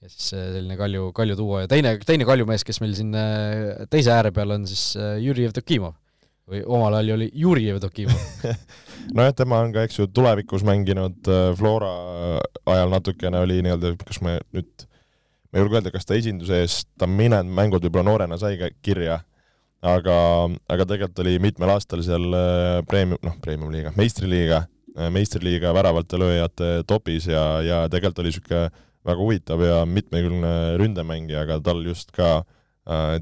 [0.00, 3.14] ja siis äh, selline Kalju, Kalju duo ja teine, teine Kalju mees, kes meil siin
[3.18, 5.96] äh, teise ääre peal on siis Jüri Jevdokimov
[6.50, 8.44] või omal ajal oli Juri Jevdokimov
[9.16, 11.94] nojah, tema on ka, eks ju, tulevikus mänginud Flora
[12.68, 14.86] ajal natukene oli nii-öelda, kas me nüüd,
[15.50, 18.70] ma ei julge öelda, kas ta esinduse eest, ta mõned mängud võib-olla noorena sai ka
[18.82, 19.22] kirja
[19.80, 20.16] aga,
[20.68, 24.64] aga tegelikult oli mitmel aastal seal äh, premium, noh, premium-liiga, meistriliiga,
[24.96, 31.46] äh, meistriliiga väravate lööjate topis ja, ja tegelikult oli niisugune väga huvitav ja mitmekülgne ründemängija,
[31.46, 32.48] aga tal just ka äh,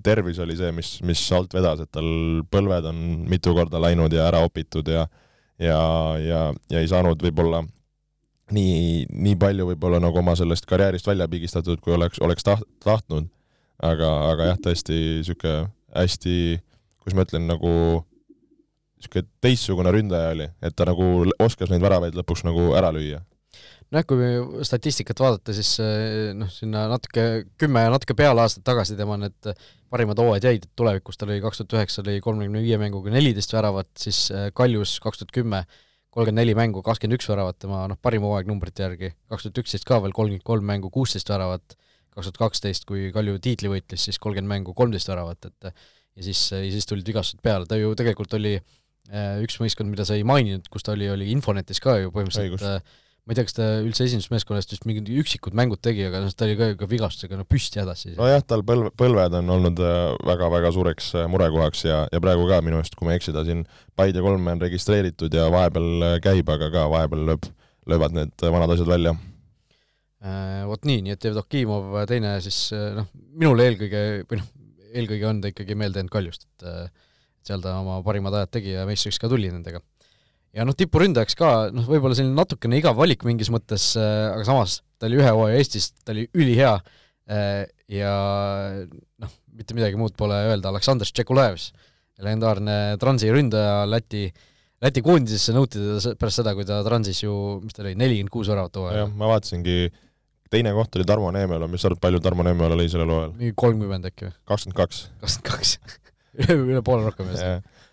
[0.04, 2.09] tervis oli see, mis, mis alt vedas, et tal
[2.50, 5.07] põlved on mitu korda läinud ja ära opitud ja
[5.59, 5.81] ja,
[6.22, 7.62] ja, ja ei saanud võib-olla
[8.54, 13.28] nii, nii palju võib-olla nagu oma sellest karjäärist välja pigistatud, kui oleks, oleks taht-, tahtnud.
[13.85, 16.37] Aga, aga jah, tõesti niisugune hästi,
[16.98, 17.72] kuidas ma ütlen, nagu
[18.98, 23.20] niisugune teistsugune ründaja oli, et ta nagu oskas neid väravaid lõpuks nagu ära lüüa
[23.94, 27.24] nojah, kui statistikat vaadata, siis eh, noh, sinna natuke,
[27.61, 29.51] kümme ja natuke peale aastat tagasi tema need
[29.88, 33.55] parimad hooajad jäid, et tulevikus tal oli kaks tuhat üheksa oli kolmekümne viie mänguga neliteist
[33.57, 35.64] väravat, siis eh, Kaljus kaks tuhat kümme
[36.12, 39.88] kolmkümmend neli mängu, kakskümmend üks väravat tema noh, parim hooaeg numbrite järgi, kaks tuhat üksteist
[39.88, 41.77] ka veel kolmkümmend kolm mängu, kuusteist väravat,
[42.12, 46.48] kaks tuhat kaksteist, kui Kalju tiitli võitis, siis kolmkümmend mängu, kolmteist väravat, et ja siis,
[46.53, 48.57] ja siis tulid vigastused peale, ta ju tegelikult oli
[49.44, 52.83] üks võistkond, mida sa ei maininud, kus ta oli, oli Infonetis ka ju põhimõtteliselt
[53.28, 56.46] ma ei tea, kas ta üldse esindusmeeskonnast just mingid üksikud mängud tegi, aga noh, ta
[56.46, 58.14] oli ka, ka vigastusega no püsti hädas siis.
[58.16, 59.82] nojah, tal põlv, põlved on olnud
[60.24, 63.34] väga-väga äh, suureks äh, murekohaks ja, ja praegu ka minu arust, kui ma ei eksi,
[63.36, 63.66] ta siin
[63.98, 67.50] Paide kolme on registreeritud ja vahepeal äh, käib, aga ka vahepeal lööb,
[67.92, 69.12] löövad need vanad asjad välja.
[70.66, 74.48] Vot nii, nii et Jevdokimov teine siis noh, minule eelkõige, või noh,
[74.88, 76.96] eelkõige on ta ikkagi meelde jäänud Kaljust, et
[77.44, 79.84] seal ta oma parimad ajad tegi ja meistriks ka tuli nendega
[80.56, 84.80] ja noh, tipuründajaks ka, noh, võib-olla selline natukene igav valik mingis mõttes, äh, aga samas
[84.98, 86.74] ta oli ühe hooaja Eestis, ta oli ülihea
[87.30, 88.14] äh, ja
[89.22, 91.70] noh, mitte midagi muud pole öelda, Aleksandr Tšekulajevs,
[92.24, 94.26] legendaarne transi ründaja Läti,
[94.82, 97.32] Läti koondisesse nõuti teda pärast seda, kui ta transis ju,
[97.62, 99.04] mis ta oli, nelikümmend kuus väravat hooaja.
[99.04, 99.78] jah, ma vaatasingi,
[100.52, 103.32] teine koht oli Tarmo Neemela, mis sa arvad, palju Tarmo Neemela lõi sellel hooajal?
[103.38, 104.37] mingi kolmkümmend äkki või?
[104.50, 105.02] kakskümmend kaks.
[105.22, 105.78] kakskümmend kaks
[106.72, 107.30] üle poole rohkem.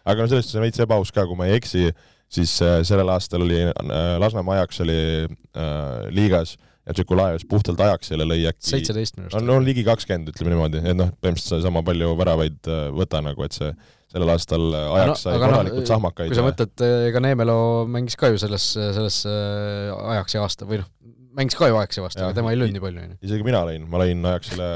[0.06, 1.90] aga no sellest on veits ebaaus ka, kui ma ei eksi,
[2.36, 8.28] siis äh, sellel aastal oli äh, Lasnamäe Ajaks oli äh, liigas ja Tšekulajevs puhtalt Ajaxile
[8.28, 9.48] lõi äkki seitseteist minu arust.
[9.48, 13.72] no, ligi kakskümmend, ütleme niimoodi, et noh, põhimõtteliselt sama palju väravaid võta nagu, et see
[14.14, 16.30] sellel aastal Ajax sai no, korralikult no, sahmakaid.
[16.30, 17.58] kui sa mõtled, ega Neemelo
[17.90, 20.92] mängis ka ju selles, selles Ajaxi aasta või noh,
[21.40, 23.22] mängis ka ju Ajaxi vastu, aga tema ei löönud nii palju, on ju.
[23.32, 24.70] isegi mina lõin, ma lõin Ajaxile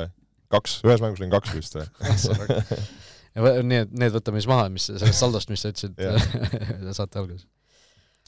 [0.50, 2.58] kaks, ühes mängus lõin kaks vist või ja
[3.38, 5.96] need, need võtame siis maha, mis sellest saldost, mis sa ütlesid
[6.98, 7.48] saate alguses.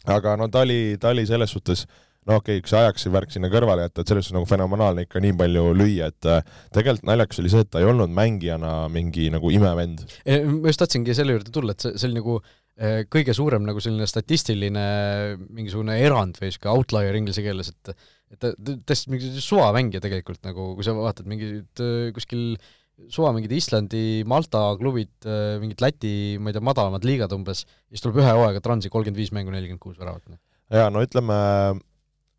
[0.09, 1.85] aga no ta oli, ta oli selles suhtes
[2.29, 5.21] no okei okay,, see Ajaxi värk sinna kõrvale jätta, et selles suhtes nagu fenomenaalne ikka
[5.23, 6.41] nii palju lüüa, et äh,
[6.75, 10.05] tegelikult naljakas oli see, et ta ei olnud mängijana mingi nagu imevend.
[10.27, 13.81] ma just tahtsingi selle juurde tulla, et see, see oli nagu äh, kõige suurem nagu
[13.83, 14.85] selline statistiline
[15.49, 17.95] mingisugune erand või sihuke outlier inglise keeles, et
[18.31, 22.69] et ta tõesti mingi suvamängija tegelikult nagu, kui sa vaatad mingit äh, kuskil äh,
[23.11, 28.03] suva mingid Islandi, Malta klubid, äh, mingid Läti, ma ei tea, madalamad liigad umbes, siis
[28.03, 30.25] tuleb ühe hooaega Transi kolmkümmend viis mängu, nelikümmend kuus väravat.
[30.71, 31.37] Jaa, no ütleme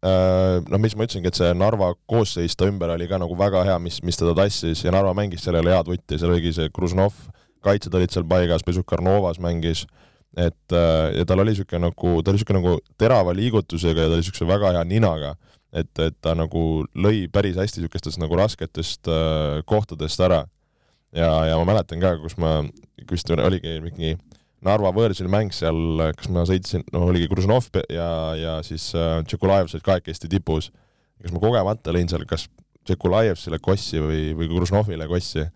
[0.02, 3.64] äh, no mis ma ütlesingi, et see Narva koosseis ta ümber oli ka nagu väga
[3.68, 7.16] hea, mis, mis teda tassis ja Narva mängis sellele head vutti, seal oligi see Kruznov,
[7.64, 9.84] kaitsjad olid seal paigas, Besukarnovas mängis,
[10.38, 14.16] et äh, ja tal oli niisugune nagu, ta oli niisugune nagu terava liigutusega ja ta
[14.16, 15.34] oli niisuguse väga hea ninaga
[15.72, 20.44] et, et ta nagu lõi päris hästi niisugustest nagu rasketest äh, kohtadest ära.
[21.12, 22.60] ja, ja ma mäletan ka, kus ma,
[23.10, 24.16] vist oligi mingi
[24.62, 28.08] Narva võõrsil mäng seal, kas ma sõitsin, no oligi Gružnov ja,
[28.38, 30.70] ja siis äh, Tšekulajev olid kahekesti tipus.
[31.22, 32.46] kas ma kogemata lõin seal kas
[32.86, 35.48] Tšekulajevile kossi või, või Gružnovile kossi.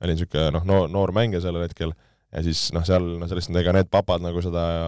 [0.00, 1.94] olin niisugune noh, noor, noor mängija sellel hetkel
[2.32, 4.84] ja siis noh, seal noh, sellest ega need papad nagu seda ei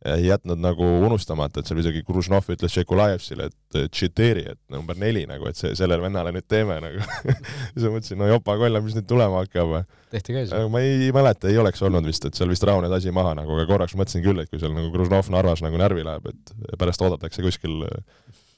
[0.00, 5.44] jätnud nagu unustamata, et seal isegi Kružnov ütles Tšekulajevile, et tšiteeri, et number neli nagu,
[5.50, 7.02] et see, sellele vennale nüüd teeme nagu
[7.74, 9.74] siis ma mõtlesin, no jopa kolla, mis nüüd tulema hakkab.
[10.14, 10.54] tehti ka siis?
[10.72, 13.68] ma ei mäleta, ei oleks olnud vist, et seal vist rahunes asi maha nagu, aga
[13.68, 17.44] korraks mõtlesin küll, et kui seal nagu Kružnov Narvas nagu närvi läheb, et pärast oodatakse
[17.44, 17.84] kuskil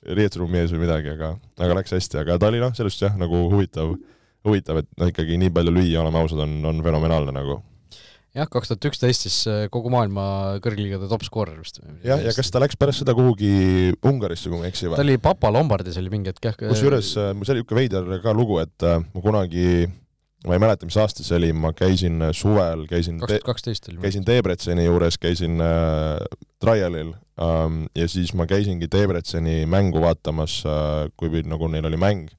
[0.06, 3.48] riietusruumi ees või midagi, aga, aga läks hästi, aga ta oli noh, sellest jah, nagu
[3.50, 3.96] huvitav,
[4.46, 7.58] huvitav, et noh, ikkagi nii palju lüüa, oleme ausad, on, on fenomenaalne nagu
[8.36, 10.24] jah, kaks tuhat üksteist siis äh, kogu maailma
[10.64, 11.80] kõrgliigade top skoorer vist.
[12.04, 14.98] jah, ja kas ta läks pärast seda kuhugi Ungarisse, kui ma ei eksi või?
[14.98, 16.60] ta oli Papa Lombardis oli mingi hetk jah.
[16.62, 19.66] kusjuures äh, mul see oli niisugune veider ka lugu, et äh, ma kunagi
[20.46, 24.00] ma ei mäleta, mis aasta see oli, ma käisin suvel, käisin kaks tuhat kaksteist oli.
[24.02, 26.22] käisin Debreceni juures, käisin äh,
[26.62, 32.30] trialil ähm, ja siis ma käisingi Debreceni mängu vaatamas äh,, kui nagu neil oli mäng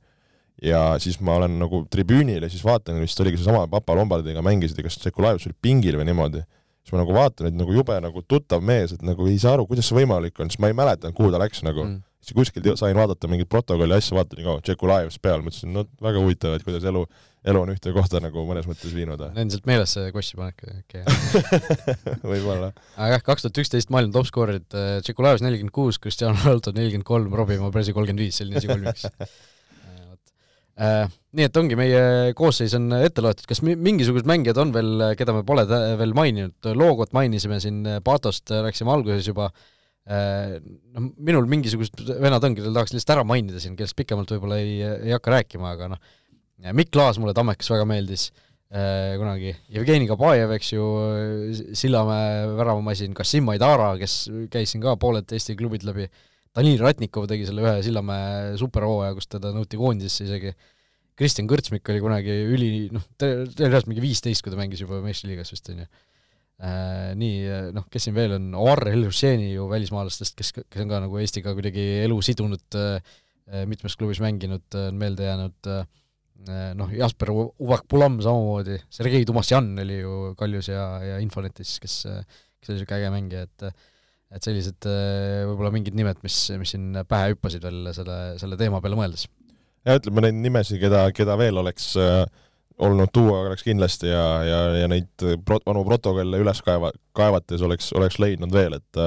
[0.64, 4.80] ja siis ma olen nagu tribüünil ja siis vaatan, vist oligi seesama Papa Lombardiga mängisid,
[4.86, 6.44] kas Tšekulaevs oli pingil või niimoodi.
[6.84, 9.68] siis ma nagu vaatan, et nagu jube nagu tuttav mees, et nagu ei saa aru,
[9.68, 12.00] kuidas see võimalik on, siis ma ei mäletanud, kuhu ta läks nagu mm.
[12.24, 16.24] siis kuskilt sain vaadata mingit protokolli asja, vaatan, nii kaua, Tšekulaevs peal, mõtlesin, no väga
[16.24, 17.06] huvitav, et kuidas elu,
[17.54, 19.24] elu on ühte kohta nagu mõnes mõttes viinud.
[19.36, 21.08] endiselt meeles see kossi panek, okay.
[22.34, 22.74] võib-olla.
[22.98, 24.68] aga jah, kaks tuhat üksteist maailma topskoorid,
[25.04, 29.28] Tšekulaevs nelikümmend kuus, Cristiano Ronaldo nelikümmend kolm, Robbie Mobrezi kolmkümmend viis, selline esikolmik Äh,
[30.74, 35.44] nii et ongi, meie koosseis on ette loetud, kas mingisugused mängijad on veel, keda me
[35.46, 39.52] pole veel maininud, Loogot mainisime siin, Patost rääkisime alguses juba,
[40.10, 40.56] äh,
[40.96, 45.14] noh, minul mingisugused vennad ongi, tahaks lihtsalt ära mainida siin, kellest pikemalt võib-olla ei, ei
[45.14, 46.02] hakka rääkima, aga noh,
[46.74, 48.30] Mikk Klaas mulle Tammekas väga meeldis
[48.74, 50.90] äh, kunagi, Jevgeni Kabajev, eks ju,
[51.78, 56.10] Sillamäe väravamasin, Kassim Aidara, kes käis siin ka pooled Eesti klubid läbi,
[56.54, 60.54] Danil Ratnikov tegi selle ühe Sillamäe superhooaja, kus teda nõuti koondisesse isegi,
[61.18, 65.70] Kristjan Kõrtsmik oli kunagi üli, noh, tõenäoliselt mingi viisteist, kui ta mängis juba meistriliigas vist,
[65.74, 65.90] on ju
[66.64, 71.02] Äh, nii, noh, kes siin veel on, Omar El-Husseini ju välismaalastest, kes, kes on ka
[71.04, 73.18] nagu Eestiga kuidagi elu sidunud, äh,
[73.68, 80.14] mitmes klubis mänginud, on meelde jäänud, äh, noh, Jasper Uvak-Pulam samamoodi, Sergei Tumasjan oli ju
[80.40, 83.68] Kaljus ja, ja Infonetis, kes, kes oli niisugune äge mängija, et
[84.34, 88.98] et sellised võib-olla mingid nimed, mis, mis siin pähe hüppasid veel selle, selle teema peale
[89.00, 89.28] mõeldes.
[89.86, 92.24] ja ütleme neid nimesid, keda, keda veel oleks äh
[92.78, 97.92] olnud tuua oleks kindlasti ja, ja, ja neid pro-, vanu protokolle üles kaeva, kaevates oleks,
[97.98, 99.04] oleks leidnud veel, et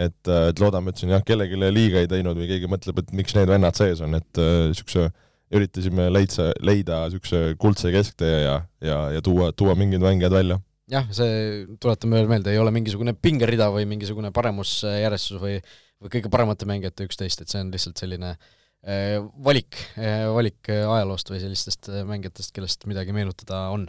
[0.00, 3.34] et, et loodame, et siin jah, kellelegi liiga ei teinud või keegi mõtleb, et miks
[3.36, 5.10] need vennad sees on, et niisuguse
[5.52, 10.56] üritasime leidsa, leida niisuguse kuldse kesktee ja, ja, ja tuua, tuua mingid mängijad välja.
[10.92, 15.58] Jah, see, tuletame veel meelde, ei ole mingisugune pingerida või mingisugune paremusjärjestus või
[16.02, 18.46] või kõige paremate mängijate üksteist, et see on lihtsalt selline äh,
[18.82, 23.86] Äh, valik, äh, valik äh, ajaloost või sellistest mängijatest, kellest midagi meenutada on.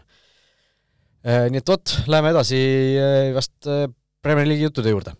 [1.23, 2.57] Nii et vot, läheme edasi
[3.31, 3.63] vast
[4.21, 5.13] Premier League'i juttude juurde.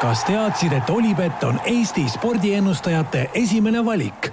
[0.00, 4.32] kas teadsid, et Olipet on Eesti spordiennustajate esimene valik?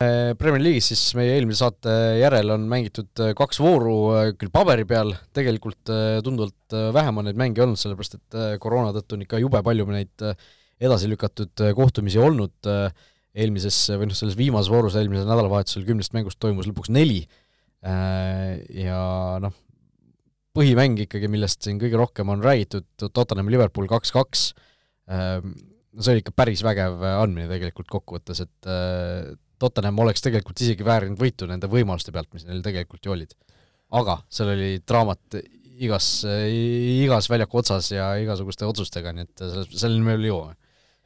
[0.00, 3.96] Premier League'is siis meie eelmise saate järel on mängitud kaks vooru,
[4.40, 5.92] küll paberi peal, tegelikult
[6.24, 10.24] tunduvalt vähem on neid mänge olnud, sellepärast et koroona tõttu on ikka jube palju neid
[10.80, 12.70] edasi lükatud kohtumisi olnud,
[13.36, 17.20] eelmises või noh, selles viimases voorus eelmisel nädalavahetusel kümnest mängust toimus lõpuks neli.
[17.84, 19.02] Ja
[19.44, 19.52] noh,
[20.56, 24.48] põhimäng ikkagi, millest siin kõige rohkem on räägitud, Tottenham Liverpool kaks-kaks,
[25.04, 28.72] see oli ikka päris vägev andmine tegelikult kokkuvõttes, et
[29.60, 33.34] Tottenham oleks tegelikult isegi väärinud võitu nende võimaluste pealt, mis neil tegelikult ju olid.
[33.90, 35.40] aga seal oli draamat
[35.80, 39.44] igas, igas väljaku otsas ja igasuguste otsustega, nii et
[39.74, 40.56] selleni me veel jõuame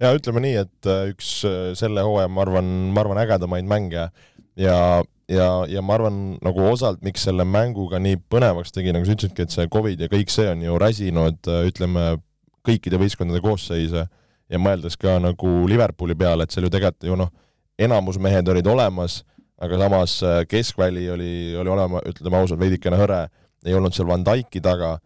[0.03, 4.09] ja ütleme nii, et äh, üks äh, selle hooaja, ma arvan, ma arvan, ägedamaid mänge
[4.59, 4.79] ja,
[5.31, 9.47] ja, ja ma arvan, nagu osalt, miks selle mänguga nii põnevaks tegi, nagu sa ütlesidki,
[9.47, 12.11] et see Covid ja kõik see on ju räsinud, äh, ütleme,
[12.65, 17.33] kõikide võistkondade koosseise ja mõeldes ka nagu Liverpooli peale, et seal ju tegelikult ju noh,
[17.79, 19.23] enamus mehed olid olemas,
[19.61, 20.19] aga samas
[20.51, 23.25] keskväli oli, oli olema, ütleme ausalt, veidikene hõre,
[23.65, 24.99] ei olnud seal Van Dyke'i taga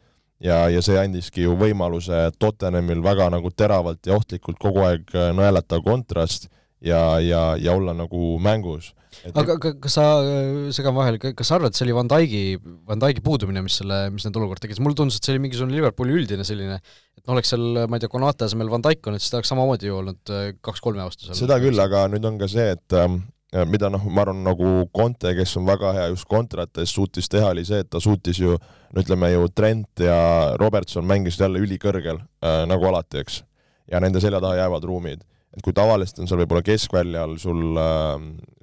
[0.42, 5.30] ja, ja see andiski ju võimaluse Tottenhamil väga nagu teravalt ja ohtlikult kogu aeg äh,
[5.36, 6.48] nõelata kontrast
[6.84, 8.92] ja, ja, ja olla nagu mängus.
[9.34, 12.42] aga kas sa, äh, segan vahele, kas sa arvad, et see oli Van Dijk'i,
[12.86, 15.74] Van Dijk'i puudumine, mis selle, mis need olukorda tekitas, mulle tundus, et see oli mingisugune
[15.74, 16.78] Liverpooli üldine selline,
[17.18, 19.50] et no oleks seal, ma ei tea, Konate asemel Van Dijk olnud, siis ta oleks
[19.54, 21.40] samamoodi ju olnud äh, kaks-kolme vastu seal.
[21.42, 23.22] seda küll, aga nüüd on ka see, et ähm,
[23.68, 27.64] mida noh, ma arvan, nagu Conte, kes on väga hea just kontrates, suutis teha, oli
[27.66, 28.54] see, et ta suutis ju
[28.92, 30.18] no ütleme ju Trent ja
[30.60, 33.42] Robertson mängisid jälle ülikõrgel äh,, nagu alati, eks.
[33.88, 35.24] ja nende selja taha jäävad ruumid.
[35.56, 38.16] Et kui tavaliselt on seal võib-olla keskväljal sul äh,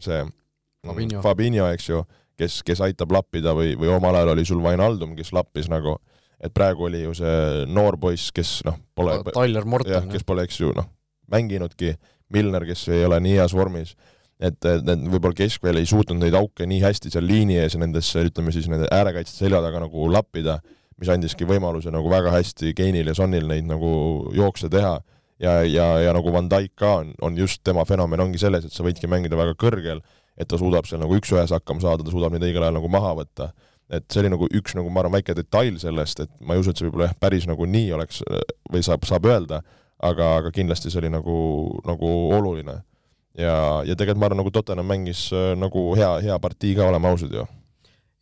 [0.03, 0.23] see
[0.85, 1.21] Fabinho.
[1.25, 2.01] Fabinho, eks ju,
[2.37, 5.97] kes, kes aitab lappida või, või omal ajal oli sul Vainaldum, kes lappis nagu,
[6.37, 10.11] et praegu oli ju see noor poiss, kes noh, pole Tyler Morton.
[10.11, 10.91] kes pole, eks ju, noh,
[11.31, 11.95] mänginudki,
[12.33, 13.95] Milner, kes ei ole nii heas vormis
[14.39, 17.81] et, et need võib-olla keskväel ei suutnud neid auke nii hästi seal liini ees ja
[17.81, 20.59] nendes, ütleme siis nende äärekaitsjate selja taga nagu lappida,
[20.99, 23.91] mis andiski võimaluse nagu väga hästi Keinil ja Sonil neid nagu
[24.35, 24.97] jookse teha
[25.41, 28.75] ja, ja, ja nagu Van Dijk ka on, on just tema fenomen ongi selles, et
[28.75, 30.01] sa võidki mängida väga kõrgel,
[30.37, 33.15] et ta suudab seal nagu üks-ühes hakkama saada, ta suudab neid õigel ajal nagu maha
[33.21, 33.51] võtta.
[33.85, 36.71] et see oli nagu üks nagu ma arvan, väike detail sellest, et ma ei usu,
[36.71, 38.23] et see võib-olla jah, päris nagu nii oleks
[38.73, 39.61] või saab, saab öelda,
[40.01, 41.35] aga, aga kindlasti see oli nagu,
[41.85, 42.79] nagu oluline
[43.37, 47.11] ja, ja tegelikult ma arvan, nagu Tottenham mängis äh, nagu hea, hea partii ka, oleme
[47.11, 47.45] ausad ju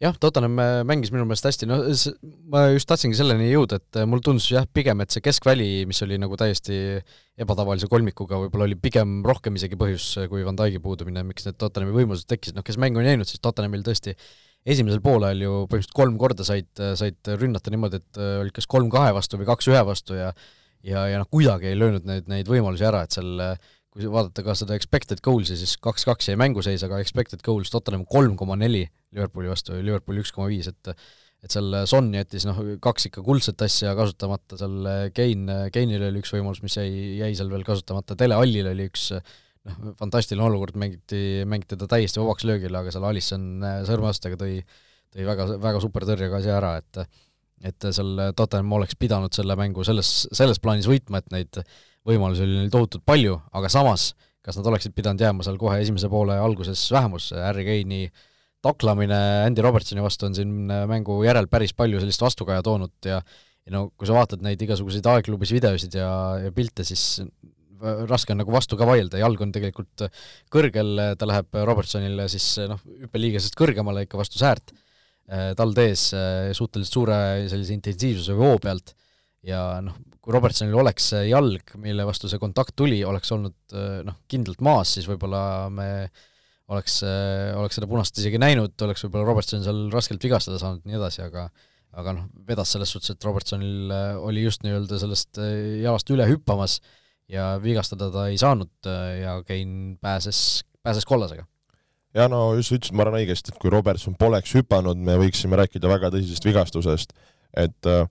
[0.02, 1.80] jah, Tottenham äh, mängis minu meelest hästi, no
[2.54, 6.02] ma just tahtsingi selleni jõuda, et äh, mulle tundus jah, pigem, et see keskväli, mis
[6.06, 6.78] oli nagu täiesti
[7.40, 11.96] ebatavalise kolmikuga, võib-olla oli pigem rohkem isegi põhjus kui Van Dijk'i puudumine, miks need Tottenhami
[11.96, 14.16] võimalused tekkisid, noh kes mängu on näinud, siis Tottenhamil tõesti
[14.64, 16.70] esimesel poolel ju põhimõtteliselt kolm korda said,
[17.00, 20.30] said rünnata niimoodi, et olid kas kolm kahe vastu või kaks ühe vastu ja
[20.84, 23.40] ja, ja noh, kuidagi ei löönud neid, neid võimalusi ära, et seal
[23.94, 28.34] kui vaadata ka seda expected goals'i, siis kaks-kaks jäi mänguseis, aga expected goals Tottenham kolm
[28.40, 30.96] koma neli Liverpooli vastu Liverpool üks koma viis, et
[31.44, 36.32] et seal Son jättis noh, kaks ikka kuldset asja kasutamata, seal Kein, Keinil oli üks
[36.32, 41.44] võimalus, mis jäi, jäi seal veel kasutamata, Dele Allil oli üks noh, fantastiline olukord, mängiti,
[41.50, 43.46] mängiti ta täiesti vabaks löögile, aga seal Alisson
[43.90, 44.62] sõrmeastega tõi,
[45.14, 47.04] tõi väga, väga super tõrje ka asja ära, et
[47.64, 51.60] et seal Tottenham oleks pidanud selle mängu selles, selles plaanis võitma, et neid
[52.08, 54.12] võimalusi oli neil tohutult palju, aga samas
[54.44, 58.10] kas nad oleksid pidanud jääma seal kohe esimese poole alguses vähemusse, Harry Kane'i
[58.64, 60.52] taklamine Andy Robertsoni vastu on siin
[60.90, 63.22] mängu järel päris palju sellist vastukaja toonud ja
[63.64, 66.10] ja no kui sa vaatad neid igasuguseid aegklubis videosid ja,
[66.44, 67.22] ja pilte, siis
[68.10, 70.06] raske on nagu vastu ka vaielda, jalg on tegelikult
[70.52, 74.76] kõrgel, ta läheb Robertsonile siis noh, hüppeliigesest kõrgemale ikka vastu säärt,
[75.60, 76.10] tald ees
[76.60, 77.18] suhteliselt suure
[77.52, 78.92] sellise intensiivsuse voo pealt
[79.48, 83.76] ja noh, kui Robertsonil oleks see jalg, mille vastu see kontakt tuli, oleks olnud
[84.08, 85.44] noh, kindlalt maas, siis võib-olla
[85.74, 85.88] me
[86.72, 87.02] oleks,
[87.60, 91.50] oleks seda punast isegi näinud, oleks võib-olla Robertson seal raskelt vigastada saanud, nii edasi, aga
[91.94, 93.92] aga noh, vedas selles suhtes, et Robertsonil
[94.26, 95.38] oli just nii-öelda sellest
[95.84, 96.80] jalast üle hüppamas
[97.30, 101.46] ja vigastada ta ei saanud ja Kein pääses, pääses kollasega.
[102.14, 105.90] ja no just ütlesid, ma arvan õigesti, et kui Robertson poleks hüpanud, me võiksime rääkida
[105.90, 107.14] väga tõsisest vigastusest,
[107.58, 108.08] et äh,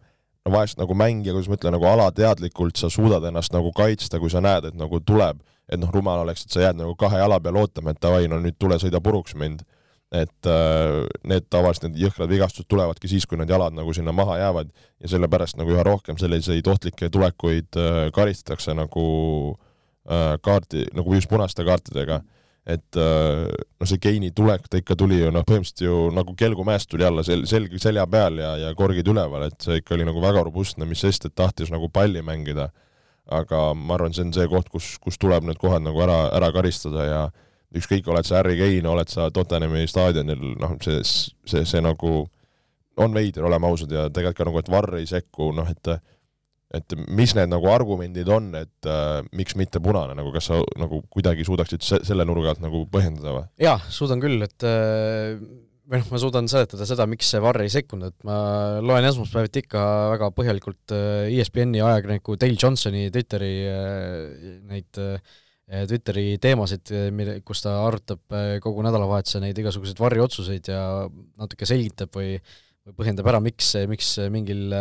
[0.47, 4.31] no vahest nagu mängija, kuidas ma ütlen, nagu alateadlikult sa suudad ennast nagu kaitsta, kui
[4.33, 7.39] sa näed, et nagu tuleb, et noh, rumal oleks, et sa jääd nagu kahe jala
[7.43, 9.65] peal ootama, et davai, no nüüd tule sõida puruks mind.
[10.13, 14.35] et äh, need tavaliselt, need jõhkrad vigastused tulevadki siis, kui need jalad nagu sinna maha
[14.37, 14.69] jäävad.
[15.01, 19.07] Ja sellepärast nagu üha rohkem selliseid ohtlikke tulekuid äh, karistatakse nagu
[20.05, 22.21] äh, kaardi, nagu just punaste kaartidega
[22.63, 27.07] et noh, see Keini tulek, ta ikka tuli ju noh, põhimõtteliselt ju nagu kelgumäest tuli
[27.07, 30.45] alla sel-, selg selja peal ja, ja korgid üleval, et see ikka oli nagu väga
[30.47, 32.71] robustne, mis sest, et tahtis nagu palli mängida.
[33.33, 36.51] aga ma arvan, see on see koht, kus, kus tuleb need kohad nagu ära, ära
[36.53, 37.21] karistada ja
[37.79, 41.01] ükskõik, oled sa Harry Kane, oled sa Tottenhami staadionil, noh, see,
[41.49, 42.27] see, see nagu
[43.01, 45.95] on veider, oleme ausad, ja tegelikult ka nagu, et Varr ei sekku, noh, et
[46.73, 51.03] et mis need nagu argumendid on, et äh, miks mitte punane, nagu kas sa nagu
[51.13, 53.45] kuidagi suudaksid se selle nurga alt nagu põhjendada või?
[53.63, 55.37] jaa, suudan küll, et äh,
[55.93, 58.37] või noh, ma suudan seletada seda, miks see Varr ei sekkunud, et ma
[58.85, 65.41] loen esmaspäeviti ikka väga põhjalikult äh, ESPN-i ajakirjaniku Dale Johnsoni Twitteri äh, neid äh,
[65.89, 70.83] Twitteri teemasid, mille, kus ta arutab äh, kogu nädalavahetuse neid igasuguseid varriotsuseid ja
[71.41, 72.37] natuke selgitab või
[72.87, 74.73] või põhjendab ära, miks, miks mingil,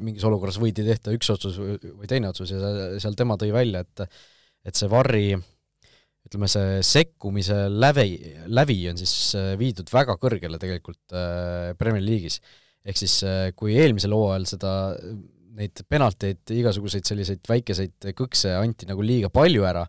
[0.00, 4.06] mingis olukorras võidi tehta üks otsus või teine otsus ja seal tema tõi välja, et
[4.68, 5.32] et see Varri
[6.28, 8.18] ütleme, see sekkumise lävi,
[8.52, 12.38] lävi on siis viidud väga kõrgele tegelikult äh, Premier League'is.
[12.84, 13.16] ehk siis
[13.56, 14.74] kui eelmisel hooajal seda,
[15.56, 19.82] neid penalteid, igasuguseid selliseid väikeseid kõkse anti nagu liiga palju ära,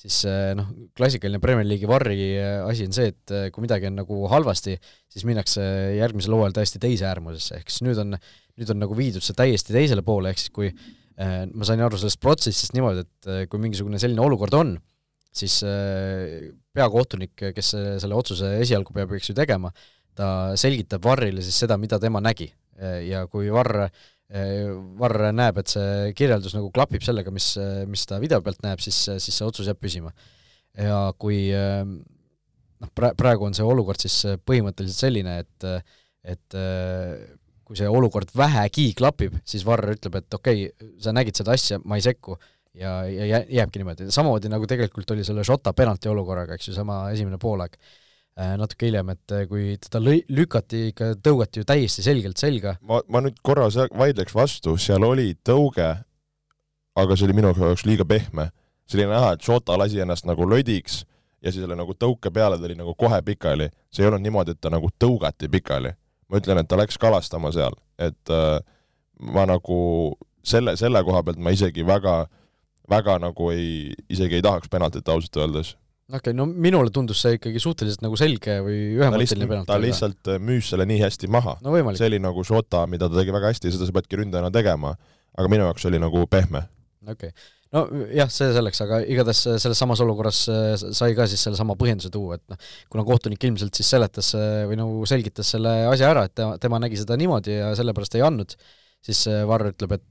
[0.00, 3.88] siis eh, noh, klassikaline Premier League'i varri eh, asi on see, et eh, kui midagi
[3.88, 4.76] on nagu halvasti,
[5.12, 5.64] siis minnakse
[5.96, 8.18] järgmisel hooajal täiesti teise äärmusesse, ehk siis nüüd on,
[8.60, 10.72] nüüd on nagu viidud see täiesti teisele poole, ehk siis kui
[11.16, 14.74] ma sain aru sellest protsessist niimoodi, et kui mingisugune selline olukord on,
[15.32, 15.54] siis
[16.76, 19.70] peakohtunik, kes selle otsuse esialgu peab, eks ju, tegema,
[20.12, 20.28] ta
[20.60, 22.50] selgitab varrile siis seda, mida tema nägi.
[23.08, 23.86] ja kui varr
[24.26, 27.52] Varr näeb, et see kirjeldus nagu klapib sellega, mis,
[27.86, 30.10] mis ta video pealt näeb, siis, siis see otsus jääb püsima.
[30.74, 35.68] ja kui noh, pra-, praegu on see olukord siis põhimõtteliselt selline, et
[36.26, 36.58] et
[37.66, 41.78] kui see olukord vähegi klapib, siis Varr ütleb, et okei okay,, sa nägid seda asja,
[41.82, 42.36] ma ei sekku,
[42.78, 47.04] ja, ja jääbki niimoodi, samamoodi nagu tegelikult oli selle Šota penalti olukorraga, eks ju, sama
[47.14, 47.78] esimene poolaeg
[48.36, 52.76] natuke hiljem, et äh, kui teda lõi-, lükati ikka, tõugati ju täiesti selgelt selga.
[52.84, 55.88] ma, ma nüüd korra vaidleks vastu, seal oli tõuge,
[56.96, 58.50] aga see oli minu jaoks liiga pehme.
[58.86, 61.04] see oli näha, et Šota lasi ennast nagu lodiks
[61.40, 63.70] ja siis selle nagu tõuke peale tuli nagu kohe pikali.
[63.90, 65.94] see ei olnud niimoodi, et ta nagu tõugati pikali.
[66.28, 68.60] ma ütlen, et ta läks kalastama seal, et äh,
[69.20, 72.26] ma nagu selle, selle koha pealt ma isegi väga,
[72.88, 75.76] väga nagu ei, isegi ei tahaks penaltit ausalt öeldes
[76.06, 79.70] okei okay,, no minule tundus see ikkagi suhteliselt nagu selge või ühemõtteline penalt.
[79.70, 81.74] ta lihtsalt äh, müüs selle nii hästi maha no,.
[81.98, 84.94] see oli nagu Šota, mida ta tegi väga hästi, seda sa peadki ründajana tegema,
[85.34, 86.62] aga minu jaoks oli nagu pehme.
[87.06, 87.82] okei okay., no
[88.14, 92.38] jah, see selleks, aga igatahes selles samas olukorras äh, sai ka siis sellesama põhjenduse tuua,
[92.38, 96.36] et noh, kuna kohtunik ilmselt siis seletas äh, või nagu selgitas selle asja ära, et
[96.38, 98.54] tema, tema nägi seda niimoodi ja sellepärast ei andnud,
[99.06, 100.06] siis Varr ütleb, et,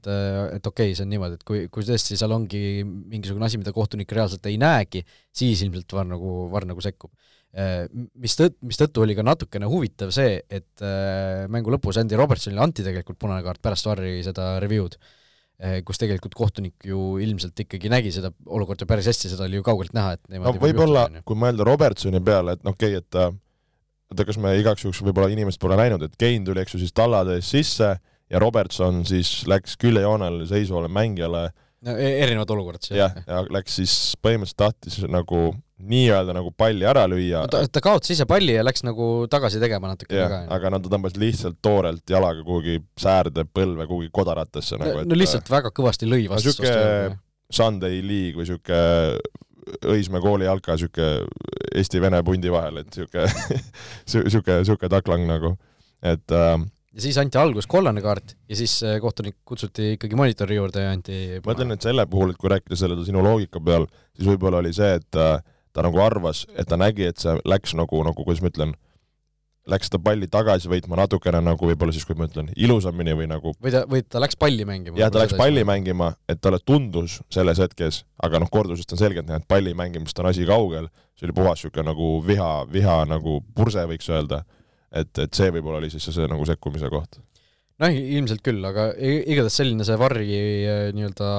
[0.56, 3.74] et okei okay,, see on niimoodi, et kui, kui tõesti seal ongi mingisugune asi, mida
[3.76, 5.04] kohtunik reaalselt ei näegi,
[5.36, 7.12] siis ilmselt Varr nagu, Varr nagu sekkub.
[8.20, 10.82] Mis tõtt-, mistõttu oli ka natukene huvitav see, et
[11.52, 14.98] mängu lõpus Andy Robertsonile anti tegelikult punane kaart pärast Varri seda review'd,
[15.88, 19.94] kus tegelikult kohtunik ju ilmselt ikkagi nägi seda olukorda päris hästi, seda oli ju kaugelt
[19.96, 23.40] näha, et no võib-olla, kui mõelda Robertsoni peale, et noh, okei okay,, et
[24.12, 26.94] oota, kas me igaks juhuks võib-olla inimesed pole näinud, et Kein tuli, eks ju, siis
[26.96, 27.94] tallade ees sisse,
[28.30, 31.48] ja Robertson siis läks küljejoonele seisvale mängijale
[31.86, 32.98] no, e-, erinevad olukorrad siis.
[32.98, 37.52] jah, ja läks siis põhimõtteliselt tahtis nagu nii-öelda nagu palli ära lüüa no,.
[37.52, 40.42] ta, ta kaotas ise palli ja läks nagu tagasi tegema natuke väga.
[40.56, 45.18] aga no ta tõmbas lihtsalt toorelt jalaga kuhugi säärde põlve kuhugi kodaratesse nagu, et no
[45.18, 46.54] lihtsalt väga kõvasti lõi vastu.
[46.54, 47.18] no sihuke
[47.52, 48.80] Sunday League või sihuke
[49.66, 51.26] Õismäe kooli jalka sihuke
[51.74, 53.24] Eesti-Vene pundi vahel, et sihuke
[54.12, 55.56] sihuke, sihuke taklang nagu,
[56.06, 56.54] et äh,
[56.96, 60.94] ja siis anti alguses kollane kaart ja siis äh, kohtunik kutsuti ikkagi monitori juurde ja
[60.96, 63.84] anti ma ütlen, et selle puhul, et kui rääkida selle sinu loogika peal,
[64.16, 65.36] siis võib-olla oli see, et ta,
[65.76, 68.74] ta nagu arvas, et ta nägi, et see läks nagu, nagu kuidas ma ütlen,
[69.68, 73.52] läks seda palli tagasi võitma natukene nagu võib-olla siis, kui ma ütlen, ilusamini või nagu
[73.60, 74.96] või ta, või ta läks palli mängima.
[75.02, 79.28] jah, ta läks palli mängima, et talle tundus selles hetkes, aga noh, kordusest on selgelt
[79.28, 80.88] näha, et palli mängimist on asi kaugel,
[81.18, 84.46] see oli puhas niisugune nagu viha, viha nagu purse, võiks öelda
[84.92, 87.18] et, et see võib-olla oli siis see, see nagu sekkumise koht
[87.82, 91.30] noh, ilmselt küll, aga igatahes selline see Varri äh, nii-öelda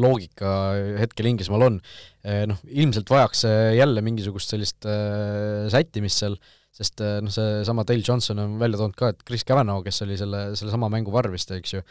[0.00, 0.52] loogika
[1.00, 1.80] hetkel Inglismaal on.
[2.24, 3.44] Äh, noh, ilmselt vajaks
[3.76, 6.38] jälle mingisugust sellist äh, sättimist seal,
[6.72, 10.46] sest noh, seesama Dale Johnson on välja toonud ka, et Chris Cavanaugh, kes oli selle,
[10.58, 11.82] sellesama mängu varr vist, eks ju,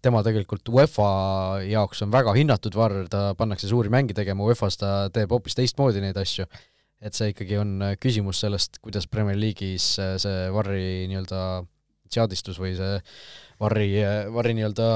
[0.00, 1.06] tema tegelikult UEFA
[1.68, 6.00] jaoks on väga hinnatud varr, ta pannakse suuri mänge tegema, UEFA-s ta teeb hoopis teistmoodi
[6.00, 6.46] neid asju
[7.02, 11.40] et see ikkagi on äh, küsimus sellest, kuidas Premier League'is äh, see varri nii-öelda
[12.12, 12.98] seadistus või see
[13.62, 14.86] varri, äh, varri nii-öelda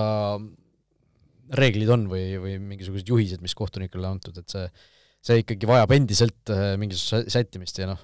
[1.56, 4.64] reeglid on või, või mingisugused juhised, mis kohtunikele antud, et see,
[5.26, 8.00] see ikkagi vajab endiselt mingisugust sättimist ja noh,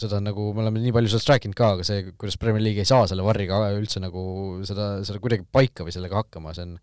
[0.00, 2.88] seda nagu me oleme nii palju sellest rääkinud ka, aga see, kuidas Premier League ei
[2.88, 4.24] saa selle varriga üldse nagu
[4.68, 6.76] seda, seda kuidagi paika või sellega hakkama, see on,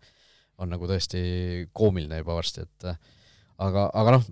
[0.62, 1.22] on nagu tõesti
[1.76, 2.88] koomiline juba varsti, et
[3.62, 4.26] aga, aga noh,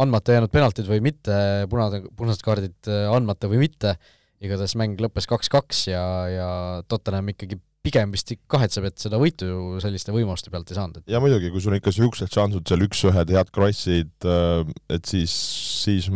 [0.00, 1.34] andmata jäänud penaltid või mitte,
[1.70, 3.96] punane, punased kaardid äh, andmata või mitte,
[4.42, 6.48] igatahes mäng lõppes kaks-kaks ja, ja
[6.90, 11.02] Tottenham ikkagi pigem vist kahetseb, et seda võitu selliste võimaluste pealt ei saanud.
[11.10, 14.62] ja muidugi, kui sul ikka niisugused šansud seal üks-ühed, head krossid, äh,
[14.92, 15.34] et siis,
[15.82, 16.10] siis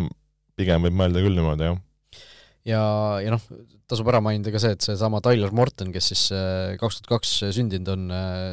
[0.56, 1.80] pigem võib mõelda küll niimoodi, jah.
[2.70, 2.84] ja,
[3.24, 3.50] ja noh,
[3.90, 7.34] tasub ära mainida ka see, et seesama Tyler Morton, kes siis äh, kaks tuhat kaks
[7.58, 8.08] sündinud on,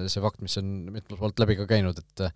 [0.10, 2.28] see fakt, mis on mitmelt poolt läbi ka käinud, et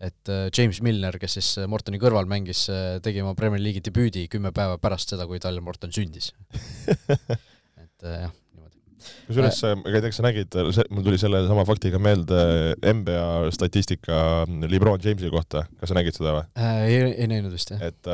[0.00, 3.84] et äh, James Milner, kes siis äh, Mortoni kõrval mängis, äh, tegi oma Premier League'i
[3.84, 6.30] debüüdi kümme päeva pärast seda, kui Tyler Morton sündis
[7.84, 8.80] et jah, niimoodi.
[9.28, 12.40] kusjuures ega ei tea, kas sa nägid, mul tuli sellesama faktiga meelde
[12.80, 14.22] NBA statistika
[14.64, 16.80] Lebron Jamesi kohta, kas sa nägid seda või äh,?
[16.86, 17.84] ei, ei näinud vist, jah.
[17.90, 18.12] et,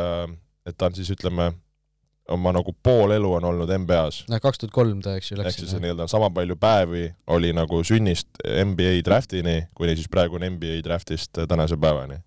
[0.66, 1.52] et ta on siis, ütleme,
[2.32, 4.24] oma nagu pool elu on olnud NBA-s.
[4.30, 5.54] no kaks tuhat kolm ta, eks ju, läks.
[5.54, 10.46] ehk siis nii-öelda sama palju päevi oli nagu sünnist NBA draftini, kuni siis praegu on
[10.56, 12.18] NBA draftist tänase päevani.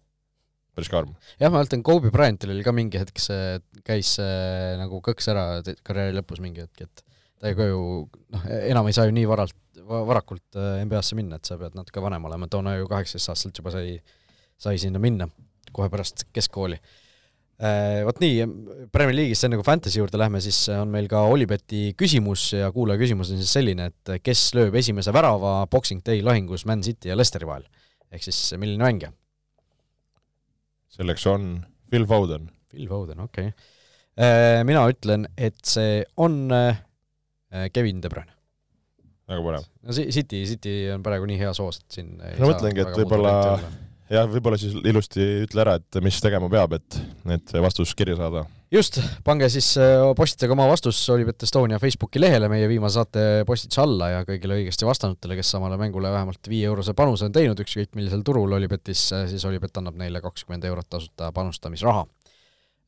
[0.75, 1.15] päris karm.
[1.39, 5.45] jah, ma mäletan, Kobe Bryantil oli ka mingi hetk see, käis see nagu kõks ära
[5.83, 7.03] karjääri lõpus mingi hetk, et
[7.39, 9.57] ta ka ju noh, enam ei saa ju nii varalt,
[9.89, 13.99] varakult äh, NBA-sse minna, et sa pead natuke vanem olema, toona ju kaheksateistaastaselt juba sai,
[14.59, 15.27] sai sinna minna,
[15.75, 16.79] kohe pärast keskkooli
[18.07, 18.45] vot nii,
[18.93, 23.01] Premier League'ist enne kui Fantasy juurde lähme, siis on meil ka Olibeti küsimus ja kuulaja
[23.01, 27.17] küsimus on siis selline, et kes lööb esimese värava Boxing Day lahingus Man City ja
[27.19, 27.67] Leicesteri vahel?
[28.09, 29.11] ehk siis milline mängija?
[30.99, 31.51] selleks on
[31.89, 32.49] Phil Foden.
[32.71, 33.75] Phil Foden, okei okay..
[34.19, 36.81] Äh, mina ütlen, et see on äh,
[37.71, 38.33] Kevin De Bruyne.
[39.29, 39.67] väga põnev.
[39.85, 43.35] no City, City on praegu nii heas hoos, et siin no mõtlengi, et võib-olla
[44.09, 46.97] jah, võib-olla siis ilusti ütle ära, et mis tegema peab, et,
[47.35, 48.43] et vastus kirja saada.
[48.73, 53.83] just, pange siis, äh, postitage oma vastus Olipet Estonia Facebooki lehele meie viimase saate postituse
[53.83, 58.23] alla ja kõigile õigesti vastanutele, kes samale mängule vähemalt viie-eurose panuse on teinud, ükskõik millisel
[58.25, 62.07] turul Olipetis, äh, siis Olipet annab neile kakskümmend eurot tasuta panustamisraha.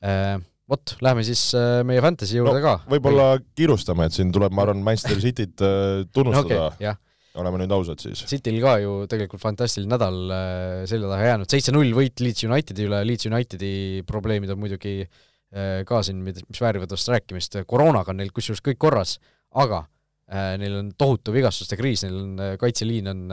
[0.02, 1.52] Äh, vot, lähme siis
[1.86, 2.76] meie Fantasy juurde no, ka.
[2.90, 5.62] võib-olla kiirustame, et siin tuleb, ma arvan, Manchester Cityt
[6.16, 6.90] tunnustada okay,.
[6.90, 7.00] jah
[7.40, 8.24] oleme nüüd ausad siis.
[8.28, 13.02] Cityl ka ju tegelikult fantastiline nädal äh, selja taha jäänud, seitse-null võit Leeds Unitedi üle,
[13.08, 13.74] Leeds Unitedi
[14.08, 18.82] probleemid on muidugi äh, ka siin, mis väärivad vast rääkimist, koroonaga on neil kusjuures kõik
[18.84, 19.16] korras,
[19.64, 23.24] aga äh, neil on tohutu vigastuste kriis, neil on, kaitseliin on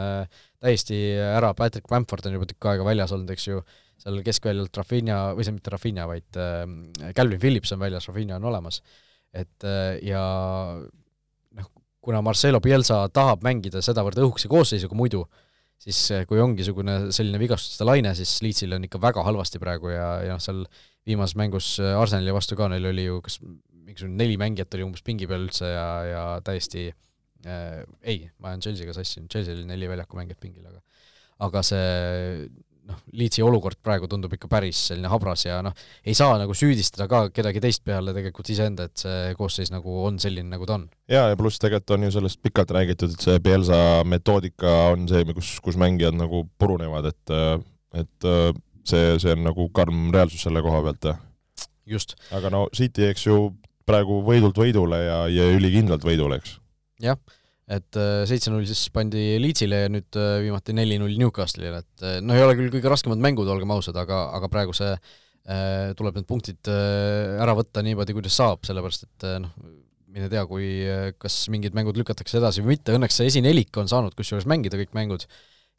[0.62, 3.64] täiesti ära, Patrick Bamford on juba tükk aega väljas olnud, eks ju,
[3.98, 6.38] seal keskväljalt Rafinha, või see mitte Rafinha, vaid
[7.18, 8.78] Calvin Phillips on väljas, Rafinha on olemas.
[9.34, 9.66] et
[10.06, 10.22] ja
[12.08, 15.26] kuna Marcelo Pielsa tahab mängida sedavõrd õhukese koosseisuga muidu,
[15.82, 19.92] siis eh, kui ongi niisugune selline vigastuste laine, siis Leedsil on ikka väga halvasti praegu
[19.92, 20.62] ja, ja noh, seal
[21.08, 25.04] viimases mängus eh, Arsenali vastu ka neil oli ju kas mingisugune neli mängijat oli umbes
[25.04, 29.90] pingi peal üldse ja, ja täiesti äh, ei, ma ajan Chelsea'ga sassi, Chelsea oli neli
[29.92, 30.80] väljaku mängijat pingil, aga
[31.44, 32.48] aga see
[32.88, 35.76] noh, Leedsi olukord praegu tundub ikka päris selline habras ja noh,
[36.06, 40.18] ei saa nagu süüdistada ka kedagi teist peale tegelikult iseenda, et see koosseis nagu on
[40.22, 40.88] selline, nagu ta on.
[41.10, 45.24] jaa, ja pluss tegelikult on ju sellest pikalt räägitud, et see Pielsa metoodika on see,
[45.36, 47.34] kus, kus mängijad nagu purunevad, et
[47.98, 48.28] et
[48.88, 51.10] see, see on nagu karm reaalsus selle koha pealt.
[51.88, 52.16] just.
[52.32, 53.40] aga no City, eks ju,
[53.88, 56.58] praegu võidult võidule ja, ja ülikindlalt võidule, eks.
[57.02, 57.20] jah
[57.68, 62.36] et äh, seitse-null siis pandi Leedsile ja nüüd äh, viimati neli-null Newcastle'ile, et äh, noh,
[62.36, 64.94] ei ole küll kõige raskemad mängud, olgem ausad, aga, aga praegu see
[65.96, 69.54] tuleb need punktid ära võtta niimoodi, kuidas saab, sellepärast et noh,
[70.12, 70.66] mine tea, kui
[71.16, 74.92] kas mingid mängud lükatakse edasi või mitte, õnneks see esinelik on saanud kusjuures mängida kõik
[74.98, 75.24] mängud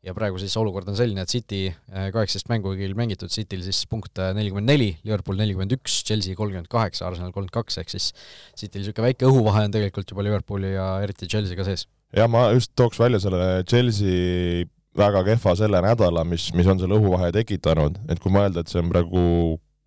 [0.06, 4.30] ja praegu siis olukord on selline, et City kaheksateist mängu küll mängitud, Cityl siis punkte
[4.38, 8.12] nelikümmend neli, Liverpool nelikümmend üks, Chelsea kolmkümmend kaheksa, Arsenal kolmkümmend kaks, ehk siis
[8.60, 11.88] Cityl niisugune väike õhuvahe on tegelikult juba Liverpooli ja eriti Chelsea'ga sees.
[12.16, 14.64] jah, ma just tooks välja selle Chelsea
[15.00, 18.82] väga kehva selle nädala, mis, mis on selle õhuvahe tekitanud, et kui mõelda, et see
[18.82, 19.22] on praegu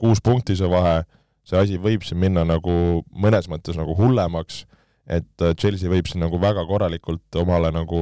[0.01, 1.03] kuus punkti see vahe,
[1.47, 4.65] see asi võib siin minna nagu mõnes mõttes nagu hullemaks,
[5.11, 8.01] et äh, Chelsea võib siin nagu väga korralikult omale nagu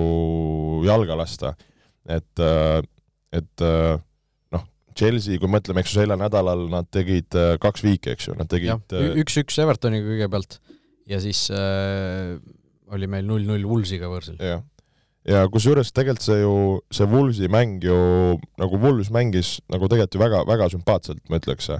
[0.85, 1.55] jalga lasta.
[2.09, 2.81] Et, äh,
[3.37, 3.99] et äh,
[4.55, 8.51] noh, Chelsea, kui mõtleme, eks ju, sellel nädalal nad tegid kaks viiki, eks ju, nad
[8.51, 10.61] tegid üks-üks Evertoniga kõigepealt
[11.11, 12.37] ja siis äh,
[12.91, 14.41] oli meil null-null Woolsiga võõrsil.
[14.41, 14.65] jah
[15.29, 16.55] ja kusjuures tegelikult see ju,
[16.95, 17.97] see Wolvesi mäng ju,
[18.61, 21.71] nagu Wolves mängis nagu tegelikult ju väga, väga sümpaatselt, ma ütleks.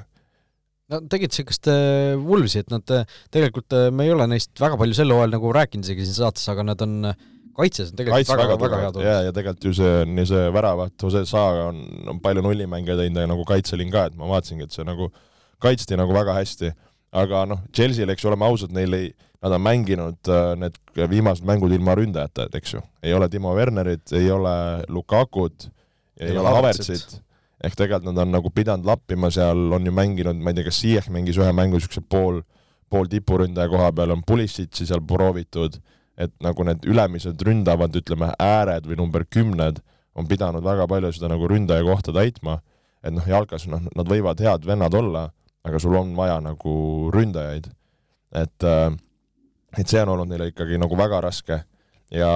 [0.91, 4.79] no tegid niisugust äh, Wolvesi, et nad äh, tegelikult, äh, me ei ole neist väga
[4.81, 7.13] palju sel hooajal nagu rääkinud isegi siin saates, aga nad on
[7.61, 9.09] kaitses on tegelikult Kaitse väga, väga, väga head olnud.
[9.09, 11.81] ja, ja tegelikult ju see, nii see väravat, Jose Saaga on,
[12.11, 15.11] on palju nullimänge teinud ja nagu kaitselinn ka, et ma vaatasingi, et see nagu
[15.63, 16.73] kaitsti nagu väga hästi.
[17.21, 20.77] aga noh, Chelsea'l, eks ju, oleme ausad, neil ei nad on mänginud äh, need
[21.11, 24.53] viimased mängud ilma ründajata, eks ju, ei ole Timo Wernerit, ei ole
[24.89, 25.71] Lukakut,
[26.21, 27.17] ei ole Havertzit,
[27.65, 30.83] ehk tegelikult nad on nagu pidanud lappima seal, on ju mänginud, ma ei tea, kas
[30.83, 32.43] Ziyech mängis ühe mängu niisuguse pool,
[32.93, 35.81] pool tipuründaja koha peal, on Pulisitsi seal proovitud,
[36.21, 39.81] et nagu need ülemised ründavad, ütleme, ääred või number kümned
[40.19, 42.59] on pidanud väga palju seda nagu ründaja kohta täitma,
[43.05, 45.29] et noh, jalkas noh, nad võivad head vennad olla,
[45.67, 46.75] aga sul on vaja nagu
[47.15, 47.71] ründajaid.
[48.31, 48.91] et äh,
[49.79, 51.57] et see on olnud neile ikkagi nagu väga raske
[52.11, 52.31] ja,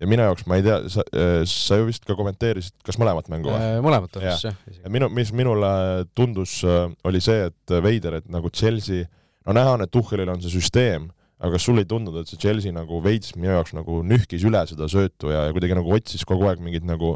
[0.00, 3.30] ja minu jaoks, ma ei tea, sa, äh, sa ju vist ka kommenteerisid, kas mõlemat
[3.32, 3.60] mängu või?
[3.60, 4.58] Äh, mõlemat on vist, jah.
[4.84, 5.70] ja minu, mis minule
[6.16, 6.60] tundus,
[7.04, 9.06] oli see, et veider, et nagu Chelsea,
[9.46, 11.10] no näha on, et Tuhhelil on see süsteem,
[11.40, 14.60] aga kas sulle ei tundunud, et see Chelsea nagu veits minu jaoks nagu nühkis üle
[14.68, 17.14] seda söötu ja, ja kuidagi nagu otsis kogu aeg mingit nagu,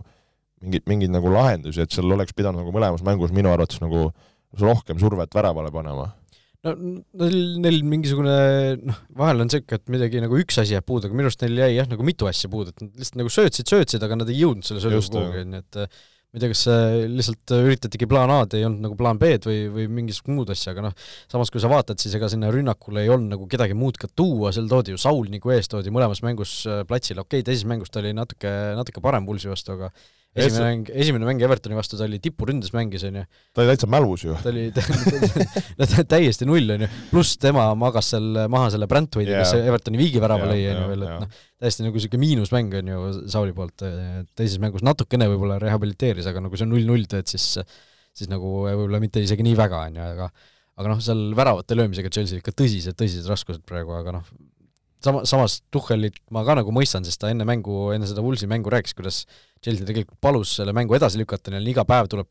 [0.64, 4.08] mingeid, mingeid nagu lahendusi, et seal oleks pidanud nagu mõlemas mängus minu arvates nagu
[4.60, 6.08] rohkem survet väravale panema?
[6.64, 6.72] No
[7.20, 8.34] neil, neil mingisugune
[8.80, 11.60] noh, vahel on siuke, et midagi nagu üks asi jääb puudu, aga minu arust neil
[11.60, 14.40] jäi jah, nagu mitu asja puudu, et nad lihtsalt nagu söötsid, söötsid, aga nad ei
[14.40, 15.82] jõudnud selle sööduga kuhugi, onju, et
[16.34, 16.64] ma ei tea, kas
[17.14, 20.88] lihtsalt üritatigi plaan A-d, ei olnud nagu plaan B-d või, või mingisugust muud asja, aga
[20.88, 20.96] noh,
[21.30, 24.50] samas kui sa vaatad, siis ega sinna rünnakule ei olnud nagu kedagi muud ka tuua,
[24.56, 27.94] seal toodi ju Saul nagu ees, toodi mõlemas mängus äh, platsile, okei okay,, teises mängus
[27.94, 29.92] ta oli natuke, natuke parem Pulsi vastu, aga
[30.34, 33.24] esimene mäng, esimene mäng Evertoni vastu, ta oli tipuründes mängis, on ju.
[33.54, 34.36] ta oli täitsa mälus ju.
[34.42, 34.68] ta oli
[36.14, 40.50] täiesti null, on ju, pluss tema magas seal maha selle Brandtwaite'i yeah., kes Evertoni viigivärava
[40.50, 43.04] lõi, on ju, veel, et noh, täiesti nagu niisugune miinusmäng on ju
[43.34, 43.86] Sauli poolt,
[44.34, 47.54] teises mängus natukene võib-olla rehabiliteeris, aga no kui sa null-null teed, siis
[48.14, 50.28] siis nagu võib-olla mitte isegi nii väga, on ju, aga
[50.74, 54.30] aga noh, seal väravate löömisega Chelsea ikka tõsised, tõsised raskused praegu, aga noh,
[55.04, 58.72] sama, samas Tuhhelit ma ka nagu mõistan, sest ta enne mängu, enne seda Woolsi mängu
[58.72, 59.22] rääkis, kuidas
[59.64, 62.30] Chelsea tegelikult palus selle mängu edasi lükata, neil iga päev tuleb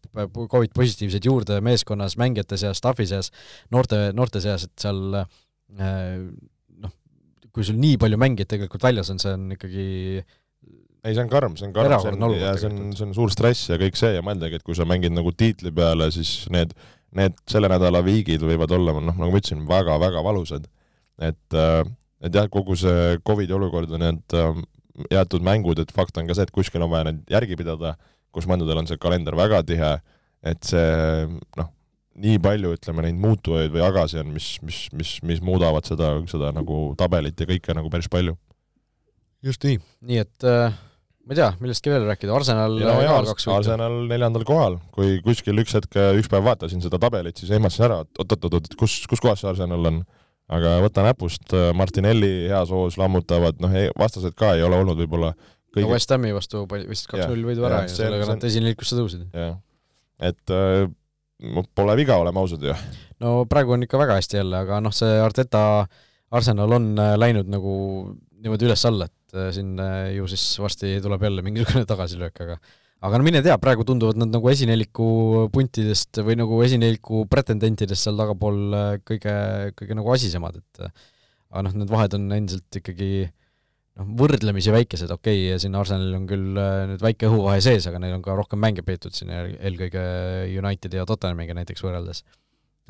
[0.51, 3.31] Covid positiivseid juurde meeskonnas, mängijate seas, staffi seas,
[3.73, 6.19] noorte, noorte seas, et seal äh,
[6.83, 6.95] noh,
[7.53, 9.87] kui sul nii palju mängijaid tegelikult väljas on, see on ikkagi
[11.03, 13.33] ei, see on karm, see on karm, see on, ja see on, see on suur
[13.33, 16.71] stress ja kõik see ja mõeldagi, et kui sa mängid nagu tiitli peale, siis need,
[17.17, 20.69] need selle nädala viigid võivad olla, noh, nagu ma ütlesin, väga-väga valusad.
[21.21, 21.83] et, äh,
[22.23, 24.63] et jah, kogu see Covidi olukord ja need äh,
[25.11, 27.95] jäetud mängud, et fakt on ka see, et kuskil on vaja neid järgi pidada,
[28.33, 29.95] kus mõndadel on see kalender väga tihe,
[30.45, 31.25] et see
[31.59, 31.69] noh,
[32.23, 36.53] nii palju, ütleme, neid muutujaid või agasi on, mis, mis, mis, mis muudavad seda, seda
[36.53, 38.37] nagu tabelit ja kõike nagu päris palju.
[39.43, 40.75] just nii, nii et äh,
[41.25, 45.73] ma ei tea, millestki veel rääkida, Arsenal no, jah, Arsenal neljandal kohal, kui kuskil üks
[45.77, 49.49] hetk, üks päev vaatasin seda tabelit, siis ehmatasin ära, et oot-oot-oot, kus, kus kohas see
[49.49, 50.03] Arsenal on
[50.53, 55.33] aga võta näpust, äh, Martinelli heas hoos lammutavad, noh, vastased ka ei ole olnud võib-olla
[55.35, 55.85] kõige...
[55.85, 59.25] no West Hami vastu vist kaks-null võidu ära ja, ja sellega nad esinelikusse tõusid.
[59.33, 59.57] jah,
[60.31, 60.85] et äh,
[61.75, 62.75] pole viga, oleme ausad ju.
[63.23, 65.63] no praegu on ikka väga hästi jälle, aga noh, see Arteta
[66.33, 67.73] Arsenal on äh, läinud nagu
[68.43, 69.75] niimoodi üles-alla, et äh, siin
[70.17, 72.59] ju siis varsti tuleb jälle mingisugune tagasilöök, aga
[73.03, 75.05] aga no mine tea, praegu tunduvad nad nagu esineliku
[75.53, 79.35] puntidest või nagu esineliku pretendentidest seal tagapool äh, kõige,
[79.79, 80.93] kõige nagu asisemad, et äh,
[81.51, 86.29] aga noh, need vahed on endiselt ikkagi noh, võrdlemisi väikesed, okei okay,, siin Arsenalil on
[86.31, 90.07] küll äh, nüüd väike õhuvahe sees, aga neil on ka rohkem mänge peetud siin eelkõige
[90.63, 92.23] Unitedi ja Tottenhamiga näiteks võrreldes.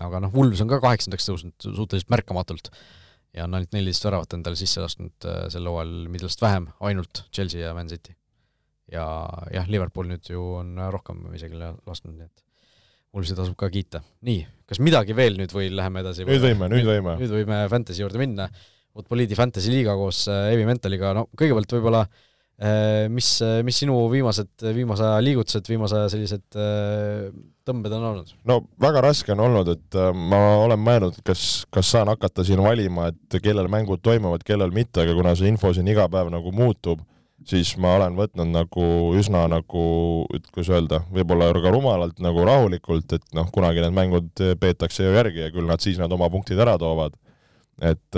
[0.04, 2.70] aga noh, Wools on ka kaheksandaks tõusnud suhteliselt märkamatult
[3.34, 7.74] ja on ainult neliteist väravat endale sisse lasknud sel hooajal, millest vähem ainult Chelsea ja
[7.74, 8.14] Man City
[8.94, 9.06] ja
[9.54, 12.50] jah, Liverpool nüüd ju on rohkem isegi lasknud, nii et
[13.14, 14.02] Mulsi tasub ka kiita.
[14.26, 16.26] nii, kas midagi veel nüüd või läheme edasi?
[16.26, 17.18] nüüd võime, nüüd võime.
[17.20, 18.48] nüüd võime Fantasy juurde minna.
[18.94, 22.24] Futboliidi Fantasy liiga koos Evi Mentaliga, no kõigepealt võib-olla äh,
[22.62, 23.28] Äh, mis,
[23.66, 27.32] mis sinu viimased, viimase aja liigutused, viimase aja sellised äh,
[27.66, 28.30] tõmbed on olnud?
[28.46, 32.62] no väga raske on olnud, et äh, ma olen mõelnud, kas, kas saan hakata siin
[32.62, 36.54] valima, et kellel mängud toimuvad, kellel mitte, aga kuna see info siin iga päev nagu
[36.54, 37.02] muutub,
[37.50, 38.86] siis ma olen võtnud nagu
[39.20, 39.84] üsna nagu,
[40.54, 45.46] kuidas öelda, võib-olla ka rumalalt nagu rahulikult, et noh, kunagi need mängud peetakse ju järgi
[45.48, 47.18] ja küll nad siis nad oma punktid ära toovad.
[47.82, 48.16] et,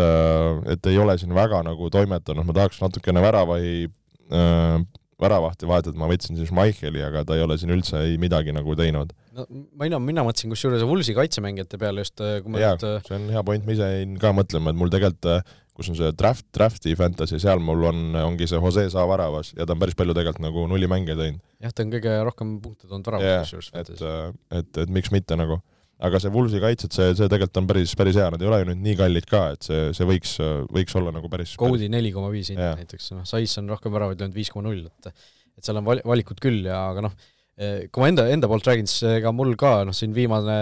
[0.68, 4.84] et ei ole siin väga nagu toimetanud, ma tahaks natukene väravahi äh,
[5.22, 8.76] väravahti vahetada, ma võtsin siis Michali, aga ta ei ole siin üldse ei midagi nagu
[8.78, 9.14] teinud.
[9.36, 9.46] no
[9.80, 13.18] mina, mina mõtlesin kusjuures Wulsi kaitsemängijate peale just, äh, kui ma jaa nüüd..., äh, see
[13.18, 16.12] on hea point, ma ise jäin ka mõtlema, et mul tegelikult äh, kus on see
[16.18, 19.98] draft, drafti fantasy, seal mul on, ongi see Jose Saa väravas ja ta on päris
[20.00, 21.42] palju tegelikult nagu nullimänge teinud.
[21.64, 24.12] jah, ta on kõige rohkem punkte toonud väravas kusjuures fantasy.
[24.12, 25.60] et, et, et miks mitte nagu
[26.06, 28.68] aga see Wulsi kaitsed, see, see tegelikult on päris, päris hea, nad ei ole ju
[28.72, 30.34] nüüd nii kallid ka, et see, see võiks,
[30.76, 34.20] võiks olla nagu päris Code'i neli koma viis hind näiteks, noh, Sais on rohkem väravaid
[34.20, 35.12] löönud viis koma null, et
[35.56, 37.16] et seal on val-, valikud küll ja aga noh,
[37.56, 40.58] eh, kui ma enda, enda poolt räägin, siis ega mul ka noh, siin viimane,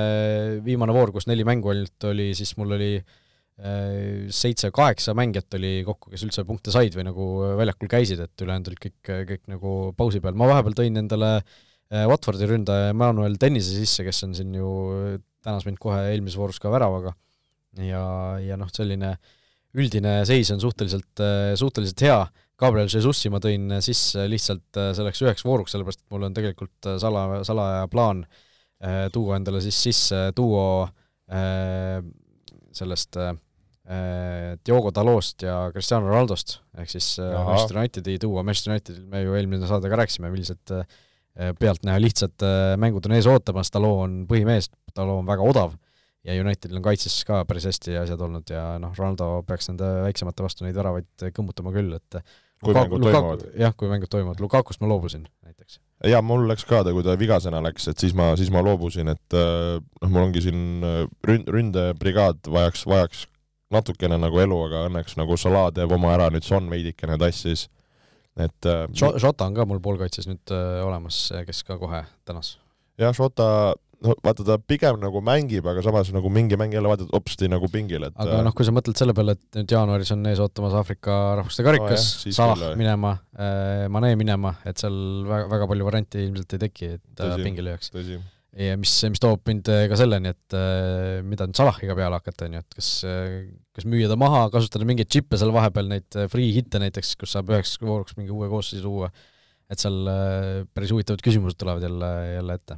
[0.65, 3.22] viimane voor, kus neli mängu ainult oli, siis mul oli eh,
[3.53, 7.25] seitse-kaheksa mängijat oli kokku, kes üldse punkte said või nagu
[7.59, 11.53] väljakul käisid, et ülejäänud olid kõik, kõik nagu pausi peal, ma vahepeal tõin endale äh,
[11.93, 14.69] Äh, Watfordi ründaja Emmanuel Dennise sisse, kes on siin ju,
[15.45, 17.13] tänas mind kohe eelmises voorus ka väravaga.
[17.83, 18.03] Ja,
[18.41, 19.15] ja noh, selline
[19.77, 22.17] üldine seis on suhteliselt, äh, suhteliselt hea,
[22.63, 26.89] Gabriel Jesusi ma tõin sisse lihtsalt äh, selleks üheks vooruks, sellepärast et mul on tegelikult
[27.01, 28.25] sala, salaja plaan
[29.15, 30.89] tuua endale siis sisse duo
[32.77, 33.17] sellest
[34.63, 39.67] Diogo Dalost ja Cristiano Ronaldost, ehk siis Manchester Unitedi duo, Manchester Unitedil me ju eelmine
[39.67, 40.71] saade ka rääkisime, millised
[41.33, 45.71] Äh, pealtnäha lihtsad äh, mängud on ees ootamas, Taloo on põhimees, Taloo on väga odav
[46.21, 50.45] ja Unitedil on kaitses ka päris hästi asjad olnud ja noh, Ronaldo peaks nende väiksemate
[50.45, 52.19] vastu neid väravaid kõmmutama küll, et
[52.61, 53.47] kui Lukaku, mängud toimuvad?
[53.63, 55.79] jah, kui mängud toimuvad, Lukakust ma loobusin näiteks.
[56.09, 59.11] Jaa, mul läks ka ta, kui ta vigasena läks, et siis ma, siis ma loobusin,
[59.13, 60.83] et äh, noh, mul ongi siin
[61.27, 63.27] ründ-, ründebrigaad vajaks, vajaks
[63.73, 67.67] natukene nagu elu, aga õnneks nagu Salah teeb oma ära, nüüd Son veidikene tassis
[68.37, 68.87] et äh,
[69.21, 72.57] Jota on ka mul poolkaitses nüüd äh, olemas, kes ka kohe tänas.
[72.97, 77.11] jah, Jota, no vaata, ta pigem nagu mängib, aga samas nagu mingi mäng jälle vaatad
[77.15, 80.13] hopsti nagu pingil, et aga äh, noh, kui sa mõtled selle peale, et nüüd jaanuaris
[80.15, 84.95] on ees ootamas Aafrika rahvuste karikas no,, Salah minema äh,, Mane minema, et seal
[85.29, 87.93] väga, väga palju variante ilmselt ei teki, et ta pingile jääks.
[87.95, 88.21] tõsi.
[88.53, 92.45] Ja mis, mis toob mind äh, ka selleni, et äh, mida nüüd Salahiga peale hakata,
[92.45, 93.37] on ju, et kas, äh,
[93.73, 97.49] kas müüa ta maha, kasutada mingeid džippe seal vahepeal, neid free hitte näiteks, kus saab
[97.49, 99.09] üheks vooruks mingi uue koosseisu tuua,
[99.73, 100.05] et seal
[100.69, 102.77] päris huvitavad küsimused tulevad jälle, jälle ette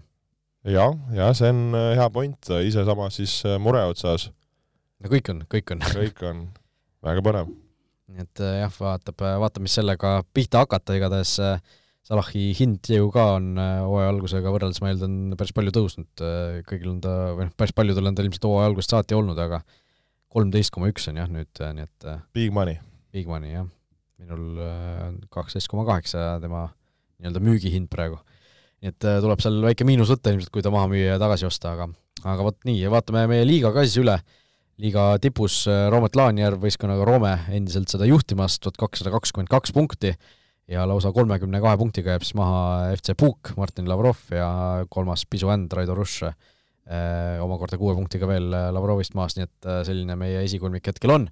[0.65, 0.89] ja,.
[0.89, 4.29] jah, ja see on hea point, ise samas siis mure otsas.
[4.99, 6.43] no kõik on, kõik on kõik on,
[7.05, 7.55] väga põnev.
[8.11, 11.59] nii et jah, vaatab, vaatab, mis sellega pihta hakata, igatahes äh,
[12.05, 16.59] Salahi hind ju ka on äh, hooaja algusega võrreldes, ma eeldan, päris palju tõusnud, äh,
[16.67, 19.63] kõigil on ta, või noh, päris paljudel on ta ilmselt hooaja algusest saati olnud, aga
[20.35, 22.07] kolmteist koma üks on jah nüüd, äh, nii et
[22.37, 22.77] Big money.
[23.15, 23.65] Big money, jah.
[24.21, 24.61] minul
[25.33, 26.67] kaksteist koma kaheksa tema
[27.17, 28.21] nii-öelda müügihind praegu.
[28.83, 31.75] Nii et tuleb seal väike miinus võtta ilmselt, kui ta maha müüa ja tagasi osta,
[31.75, 31.89] aga
[32.25, 34.15] aga vot nii, ja vaatame meie liiga ka siis üle,
[34.81, 35.63] liiga tipus
[35.93, 40.15] Roomet Laanjärv võistkonnaga Roome endiselt seda juhtimas, tuhat kakssada kakskümmend kaks punkti,
[40.71, 44.47] ja lausa kolmekümne kahe punktiga jääb siis maha FC Puuk, Martin Lavrov ja
[44.89, 50.17] kolmas Pisu Änd, Raido Rush eh,, omakorda kuue punktiga veel Lavrovist maas, nii et selline
[50.19, 51.29] meie esikolmik hetkel on.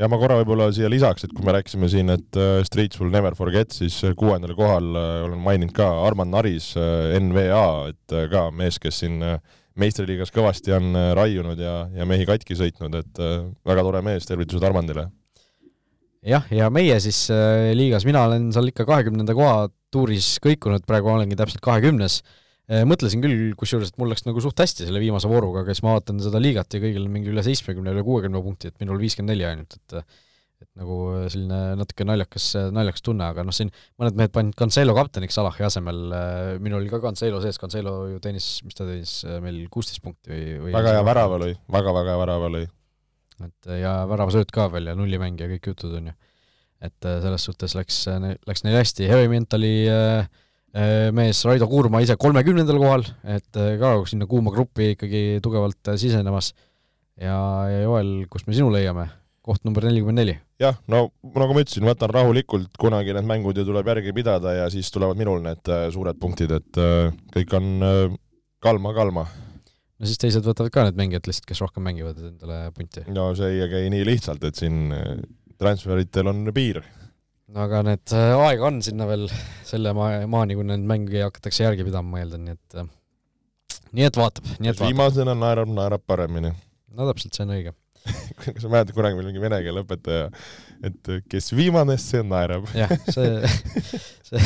[0.00, 3.36] Ja ma korra võib-olla siia lisaks, et kui me rääkisime siin, et Streets will never
[3.38, 6.72] forget, siis kuuendal kohal olen maininud ka Arman Naris,
[7.20, 9.20] NVA, et ka mees, kes siin
[9.78, 13.24] meistriliigas kõvasti on raiunud ja, ja mehi katki sõitnud, et
[13.68, 15.08] väga tore mees, tervitused Armandile
[16.26, 21.12] jah, ja meie siis äh, liigas, mina olen seal ikka kahekümnenda koha tuuris kõikunud, praegu
[21.12, 22.38] olengi täpselt kahekümnes äh,.
[22.88, 25.96] Mõtlesin küll, kusjuures, et mul läks nagu suht hästi selle viimase vooruga, aga siis ma
[25.96, 29.34] vaatan seda liigat ja kõigil on mingi üle seitsmekümne, üle kuuekümne punkti, et minul viiskümmend
[29.34, 30.04] neli ainult, et
[30.62, 30.96] et nagu
[31.26, 35.98] selline natuke naljakas, naljakas tunne, aga noh, siin mõned mehed panid Cancelo kapteniks Salahi asemel,
[36.14, 40.04] äh, minul oli ka Cancelo sees, Cancelo ju teenis, mis ta teenis äh, meil, kuusteist
[40.04, 42.68] punkti või, või väga hea värava lõi, väga-väga hea värava lõi
[43.46, 46.14] et ja väravasööt ka veel ja nullimäng ja kõik jutud, on ju.
[46.82, 48.04] et äh, selles suhtes läks,
[48.48, 50.41] läks neil hästi, Heavy Mentali äh, äh,
[50.72, 56.54] mees Raido Kuurma ise kolmekümnendal kohal, et ka sinna kuuma gruppi ikkagi tugevalt sisenemas,
[57.20, 57.36] ja,
[57.68, 59.10] ja Joel, kust me sinu leiame?
[59.42, 60.36] koht number nelikümmend neli.
[60.62, 64.68] jah, no nagu ma ütlesin, võtan rahulikult, kunagi need mängud ju tuleb järgi pidada ja
[64.70, 66.82] siis tulevad minul need suured punktid, et
[67.34, 67.72] kõik on
[68.62, 69.26] kalma-kalma
[70.02, 73.04] no siis teised võtavad ka need mängijad lihtsalt, kes rohkem mängivad endale punti.
[73.14, 75.14] no see ei käi nii lihtsalt, et siin äh,
[75.62, 76.82] transferitel on piir.
[77.58, 79.28] Aga need, äh, aega on sinna veel
[79.68, 82.90] selle maa, maani, kui neid mänge hakatakse järgi pidama, ma eeldan, nii et äh,
[83.92, 84.88] nii et vaatab, nii et vaatab.
[84.88, 86.52] viimasena naerab, naerab paremini.
[86.96, 87.74] no täpselt, see on õige
[88.40, 90.28] kas sa mäletad, kunagi meil mingi vene keele õpetaja,
[90.88, 92.68] et kes viimane, see naerab.
[92.76, 93.52] jah, see,
[94.30, 94.44] see,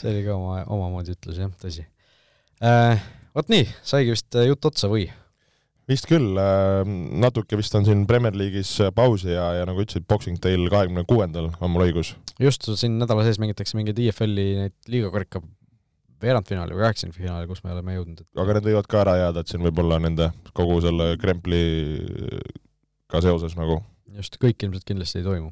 [0.00, 1.84] see oli ka oma, omamoodi ütlus jah, tõsi
[2.64, 3.02] äh,.
[3.36, 5.10] vot nii, saigi vist jutt otsa või?
[5.92, 6.82] Vist küll, äh,
[7.22, 11.50] natuke vist on siin Premier League'is pausi ja, ja nagu ütlesid, Boxing Day'l kahekümne kuuendal
[11.60, 12.14] on mul õigus.
[12.42, 15.42] just, siin nädala sees mängitakse mingeid IFL-i neid liigakarika
[16.22, 18.28] veerandfinaali või kaheksakümnendfinaali, kus me oleme jõudnud et....
[18.38, 23.80] aga need võivad ka ära jääda, et siin võib-olla nende kogu selle krempliga seoses nagu.
[24.18, 25.50] just, kõik ilmselt kindlasti ei toimu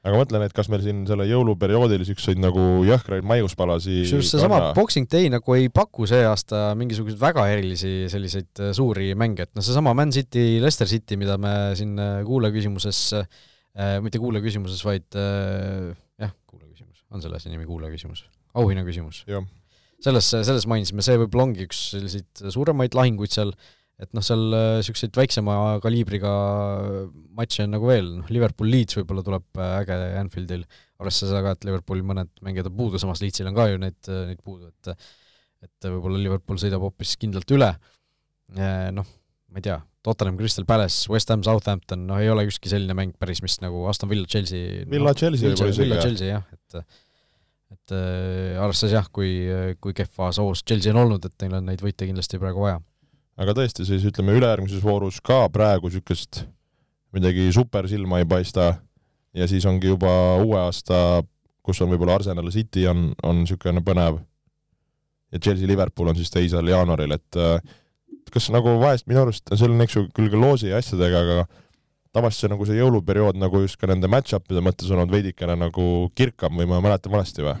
[0.00, 5.08] aga mõtlen, et kas meil siin selle jõuluperioodil siukseid nagu jõhkraid maiuspalasi kusjuures seesama Boxing
[5.12, 9.64] Day nagu ei paku see aasta mingisuguseid väga erilisi selliseid äh, suuri mänge, et noh,
[9.66, 15.90] seesama Man City, Leicester City, mida me siin äh, kuulajaküsimuses äh,, mitte kuulajaküsimuses, vaid äh,
[16.22, 18.24] jah, kuulajaküsimus, on selle asja nimi kuulajaküsimus?
[18.56, 19.26] auhinnaküsimus?
[20.00, 23.52] selles, selles mainisime, see võib-olla ongi üks selliseid suuremaid lahinguid seal
[24.00, 26.30] et noh, seal niisuguseid äh, väiksema kaliibriga
[27.36, 30.64] matše on nagu veel, noh, Liverpool Leeds võib-olla tuleb äh, äge Anfieldil,
[31.00, 34.24] arvestades aga, et Liverpooli mõned mängijad on puudu, samas Leedsil on ka ju neid, äh,
[34.32, 35.08] neid puudu, et
[35.60, 37.66] et võib-olla Liverpool sõidab hoopis kindlalt üle,
[38.96, 39.08] noh,
[39.52, 43.12] ma ei tea, Tottenham, Crystal Palace, West Ham, Southampton, noh ei ole ükski selline mäng
[43.20, 46.80] päris, mis nagu Aston Villa, Chelsea Villa no,, Chelsea võib-olla isegi, Villa, Chelsea jah, et
[47.76, 49.34] et arvestades jah, kui,
[49.84, 52.80] kui kehvas hoos Chelsea on olnud, et neil on neid võite kindlasti praegu vaja
[53.40, 56.44] aga tõesti, siis ütleme, ülejärgmises voorus ka praegu niisugust
[57.16, 58.74] midagi super silma ei paista
[59.36, 60.12] ja siis ongi juba
[60.42, 61.22] uue aasta,
[61.64, 64.20] kus on võib-olla Arsenal City on, on niisugune põnev
[65.30, 67.40] ja Chelsea Liverpool on siis teisel jaanuaril, et
[68.30, 71.46] kas nagu vahest minu arust, seal on eks ju küll ka loosi ja asjadega, aga
[72.14, 75.86] tavaliselt see nagu see jõuluperiood nagu just ka nende match-up'ide mõttes olnud veidikene nagu
[76.18, 77.56] kirkam või ma mäletan valesti või?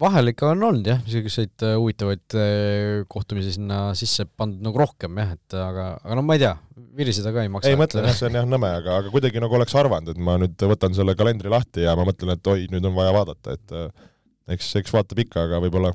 [0.00, 5.20] Vahel ikka on olnud jah, niisuguseid äh, huvitavaid äh, kohtumisi sinna sisse pandud nagu rohkem
[5.22, 6.52] jah, et aga, aga no ma ei tea,
[6.98, 7.72] viriseda ka ei maksa.
[7.72, 10.36] ei mõtle jah, see on jah nõme, aga, aga kuidagi nagu oleks arvanud, et ma
[10.42, 13.76] nüüd võtan selle kalendri lahti ja ma mõtlen, et oi, nüüd on vaja vaadata, et
[13.76, 14.08] äh,
[14.56, 15.92] eks, eks vaatab ikka, aga võib-olla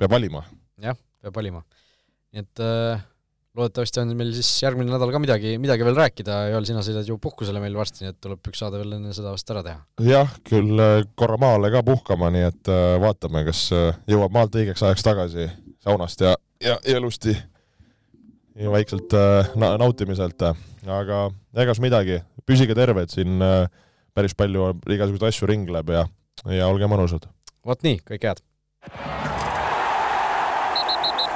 [0.00, 0.44] peab valima.
[0.80, 1.64] jah, peab valima.
[2.30, 3.06] nii et äh,
[3.58, 7.16] loodetavasti on meil siis järgmine nädal ka midagi, midagi veel rääkida, Joel, sina sõidad ju
[7.22, 9.80] puhkusele meil varsti, nii et tuleb üks saade veel enne seda vast ära teha.
[10.06, 14.54] jah, küll äh, korra maale ka puhkama, nii et äh, vaatame, kas äh, jõuab maalt
[14.60, 15.48] õigeks ajaks tagasi
[15.82, 17.34] saunast ja, ja, ja ilusti
[18.60, 19.14] ja vaikselt
[19.58, 20.42] na nautimiselt,
[20.84, 21.20] aga
[21.64, 23.40] egas midagi, püsige terved, siin
[24.14, 26.04] päris palju igasuguseid asju ringleb ja,
[26.52, 27.26] ja olge mõnusad.
[27.66, 29.29] vot nii, kõike head!